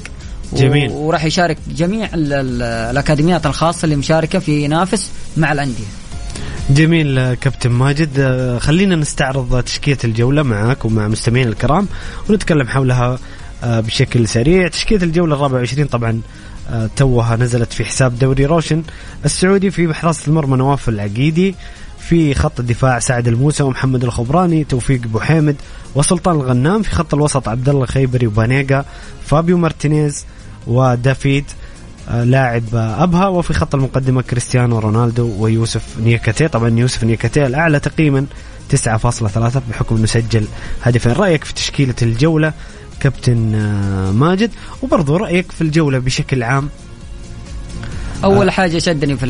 [0.52, 0.90] جميل.
[0.90, 5.84] وراح يشارك جميع ال- ال- الأكاديميات الخاصة اللي مشاركة في ينافس مع الأندية.
[6.70, 8.18] جميل آه، كابتن ماجد.
[8.18, 11.88] آه، خلينا نستعرض تشكيلة الجولة معك ومع مستمعين الكرام
[12.28, 13.18] ونتكلم حولها
[13.64, 14.68] آه، بشكل سريع.
[14.68, 16.20] تشكيلة الجولة الرابعة وعشرين طبعا
[16.96, 18.82] توها نزلت في حساب دوري روشن
[19.24, 21.54] السعودي في حراسة المرمى نواف العقيدي
[21.98, 25.56] في خط الدفاع سعد الموسى ومحمد الخبراني توفيق بوحيمد
[25.94, 28.84] وسلطان الغنام في خط الوسط عبد الله الخيبري وبانيجا
[29.26, 30.24] فابيو مارتينيز
[30.66, 31.44] ودافيد
[32.08, 38.26] لاعب آه، أبها وفي خط المقدمة كريستيانو رونالدو ويوسف نياكاتي طبعا يوسف نياكاتي الأعلى تقييما
[38.68, 40.44] 9.3 بحكم إنه سجل
[40.82, 41.12] هدفين.
[41.12, 42.52] رأيك في تشكيلة الجولة
[43.00, 44.50] كابتن آه، ماجد؟
[44.82, 46.68] وبرضو رأيك في الجولة بشكل عام؟
[48.24, 49.26] أول حاجة شدني في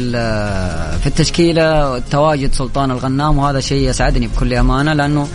[1.01, 5.29] في التشكيلة تواجد سلطان الغنام وهذا شيء يسعدني بكل أمانة لأنه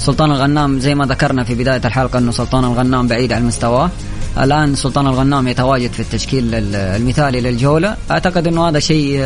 [0.00, 3.90] سلطان الغنام زي ما ذكرنا في بداية الحلقة إنه سلطان الغنام بعيد عن مستواه.
[4.38, 7.96] الآن سلطان الغنام يتواجد في التشكيل المثالي للجولة.
[8.10, 9.22] أعتقد إنه هذا شيء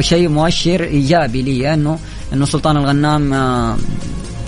[0.00, 1.98] شيء مؤشر إيجابي لي انه
[2.32, 3.30] إنه سلطان الغنام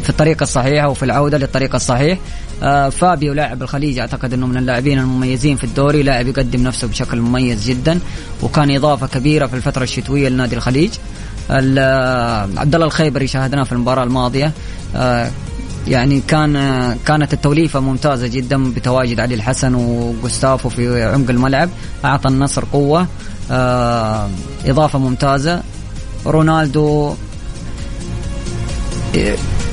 [0.02, 2.18] في الطريقة الصحيحة وفي العودة للطريق الصحيح.
[2.62, 6.02] آه فابيو لاعب الخليج أعتقد إنه من اللاعبين المميزين في الدوري.
[6.02, 8.00] لاعب يقدم نفسه بشكل مميز جدا
[8.42, 10.90] وكان إضافة كبيرة في الفترة الشتوية لنادي الخليج.
[11.50, 14.52] عبد الله الخيبري شاهدناه في المباراة الماضية.
[14.96, 15.30] آه
[15.88, 16.52] يعني كان
[17.06, 21.68] كانت التوليفة ممتازة جدا بتواجد علي الحسن وجوستافو في عمق الملعب.
[22.04, 23.06] أعطى النصر قوة.
[23.50, 24.28] آه
[24.66, 25.62] إضافة ممتازة.
[26.26, 27.14] رونالدو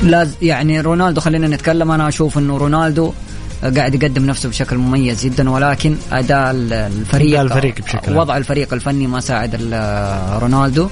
[0.03, 1.91] لاز يعني رونالدو خلينا نتكلم.
[1.91, 3.13] أنا أشوف إنه رونالدو
[3.75, 9.19] قاعد يقدم نفسه بشكل مميز جدا ولكن أداء الفريق الفريق بشكل وضع الفريق الفني ما
[9.19, 9.55] ساعد
[10.41, 10.89] رونالدو.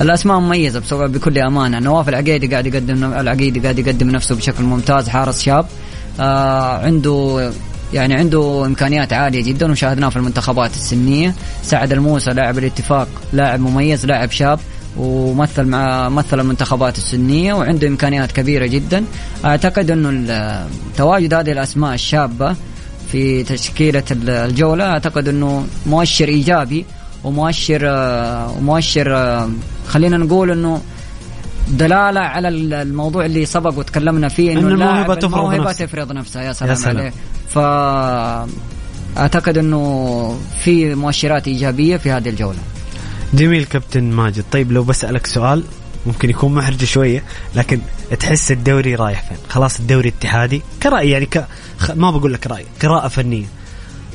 [0.00, 1.78] الأسماء مميزة بسبب بكل أمانة.
[1.78, 5.66] نواف العقيدي قاعد يقدم العقيدي قاعد يقدم نفسه بشكل ممتاز حارس شاب.
[6.20, 7.52] آه عنده
[7.92, 11.34] يعني عنده إمكانيات عالية جدا وشاهدناه في المنتخبات السنية.
[11.62, 14.60] سعد الموسى لاعب الاتفاق لاعب مميز لاعب شاب
[14.96, 19.04] ومثل مع مثل المنتخبات السنية وعنده إمكانيات كبيرة جدا.
[19.44, 22.56] أعتقد أنه تواجد هذه الأسماء الشابة
[23.12, 24.84] في تشكيلة الجولة.
[24.84, 26.84] أعتقد أنه مؤشر إيجابي
[27.24, 27.80] ومؤشر
[28.58, 29.08] ومؤشر
[29.90, 30.82] خلينا نقول إنه
[31.68, 35.86] دلالة على الموضوع اللي سبق وتكلمنا فيه إنه الموهبة تفرض الموهبة نفسها.
[35.86, 36.96] تفرض نفسها يا سلام, يا سلام.
[36.96, 37.12] عليه
[37.48, 37.58] ف
[39.18, 42.58] أعتقد إنه في مؤشرات إيجابية في هذه الجولة.
[43.34, 44.44] جميل كابتن ماجد.
[44.52, 45.64] طيب لو بسألك سؤال
[46.06, 47.22] ممكن يكون محرج شوية
[47.54, 47.80] لكن
[48.20, 51.46] تحس الدوري رايح فين؟ خلاص الدوري اتحادي كرأي يعني ك...
[51.94, 53.46] ما بقول لك رأي قراءة فنية.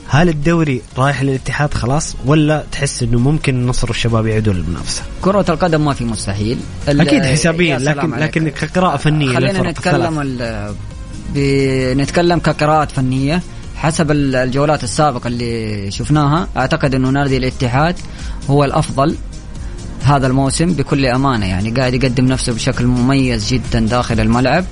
[0.09, 5.85] هل الدوري رايح للاتحاد خلاص ولا تحس إنه ممكن النصر والشباب يعيدوا للمنافسه؟ كرة القدم
[5.85, 6.57] ما في مستحيل
[6.87, 8.37] أكيد حسابيا لكن عليك.
[8.37, 10.37] لكن كقراءة فنية خلينا نتكلم.
[11.35, 13.41] بنتكلم كقراءات فنية
[13.75, 17.95] حسب ال- الجولات السابقة اللي شفناها أعتقد أنه نادي الاتحاد
[18.49, 19.15] هو الأفضل
[20.03, 24.65] هذا الموسم بكل أمانة يعني قاعد يقدم نفسه بشكل مميز جدا داخل الملعب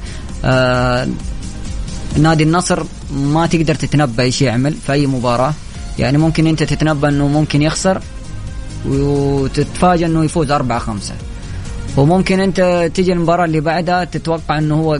[0.46, 1.08] آه
[2.18, 5.54] نادي النصر ما تقدر تتنبأ إيش يعمل في أي مباراة.
[6.00, 8.02] يعني ممكن أنت تتنبأ أنه ممكن يخسر
[8.86, 11.14] وتتفاجأ أنه يفوز أربعة خمسة.
[11.98, 15.00] وممكن أنت تيجي المباراة اللي بعدها تتوقع أنه هو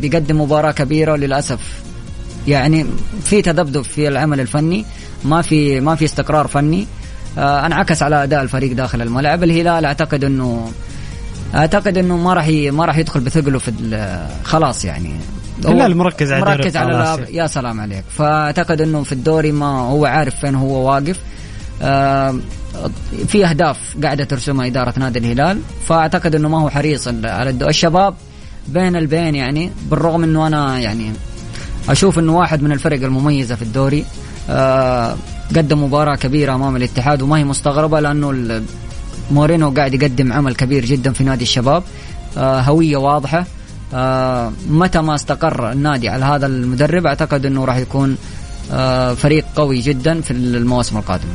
[0.00, 1.82] بيقدم مباراة كبيرة وللأسف
[2.48, 2.86] يعني
[3.24, 4.84] في تذبذب في العمل الفني
[5.24, 6.86] ما في ما في استقرار فني.
[7.38, 9.44] آه انعكس على أداء الفريق داخل الملعب.
[9.44, 10.72] الهلال أعتقد إنه
[11.54, 13.72] أعتقد إنه ما راح ما راح يدخل بثقله في
[14.44, 15.14] خلاص يعني.
[15.58, 17.26] الهلال مركز على مركز على آسيا.
[17.30, 18.04] يا سلام عليك.
[18.10, 21.20] فأعتقد إنه في الدوري ما هو عارف فين هو واقف.
[21.82, 22.34] آه
[23.28, 25.60] في أهداف قاعدة ترسمها إدارة نادي الهلال.
[25.86, 27.68] فأعتقد إنه ما هو حريص على الدو...
[27.68, 28.14] الشباب.
[28.68, 31.12] بين البين يعني بالرغم إنه أنا يعني
[31.88, 34.04] أشوف إنه واحد من الفرق المميزة في الدوري.
[34.50, 35.16] آه
[35.56, 38.62] قدم مباراة كبيرة أمام الاتحاد وما هي مستغربة لأنه
[39.30, 41.82] مورينو قاعد يقدم عمل كبير جدا في نادي الشباب.
[42.36, 43.46] آه هوية واضحة.
[44.68, 48.16] متى ما استقر النادي على هذا المدرب أعتقد أنه راح يكون
[48.72, 51.30] آه فريق قوي جدا في المواسم القادمة.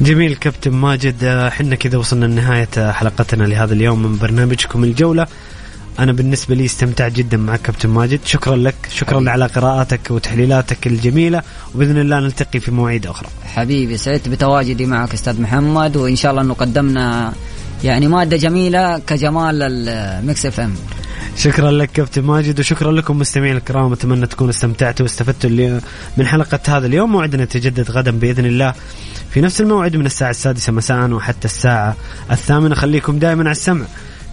[0.00, 5.26] جميل كابتن ماجد آه، حنا كذا وصلنا لنهاية آه، حلقتنا لهذا اليوم من برنامجكم الجولة.
[5.98, 8.20] أنا بالنسبة لي استمتعت جدا معك كابتن ماجد.
[8.24, 9.30] شكرا لك شكرا حبيبي.
[9.30, 11.42] على قراءاتك وتحليلاتك الجميلة.
[11.74, 13.28] وبإذن الله نلتقي في مواعيد أخرى.
[13.44, 17.32] حبيبي سعدت بتواجدي معك أستاذ محمد وإن شاء الله انه قدمنا
[17.84, 20.74] يعني مادة جميلة كجمال ال Mix FM
[21.36, 25.80] شكرا لك كابتن ماجد وشكرا لكم مستمعين الكرام أتمنى تكونوا استمتعتوا واستفدتوا
[26.16, 27.12] من حلقة هذا اليوم.
[27.12, 28.74] موعدنا يتجدد غدا بإذن الله.
[29.30, 31.96] في نفس الموعد من الساعة السادسة مساء وحتى الساعة
[32.30, 32.74] الثامنة.
[32.74, 33.84] خليكم دائما على السمع.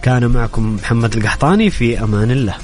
[0.02, 2.56] كان معكم محمد القحطاني في أمان الله.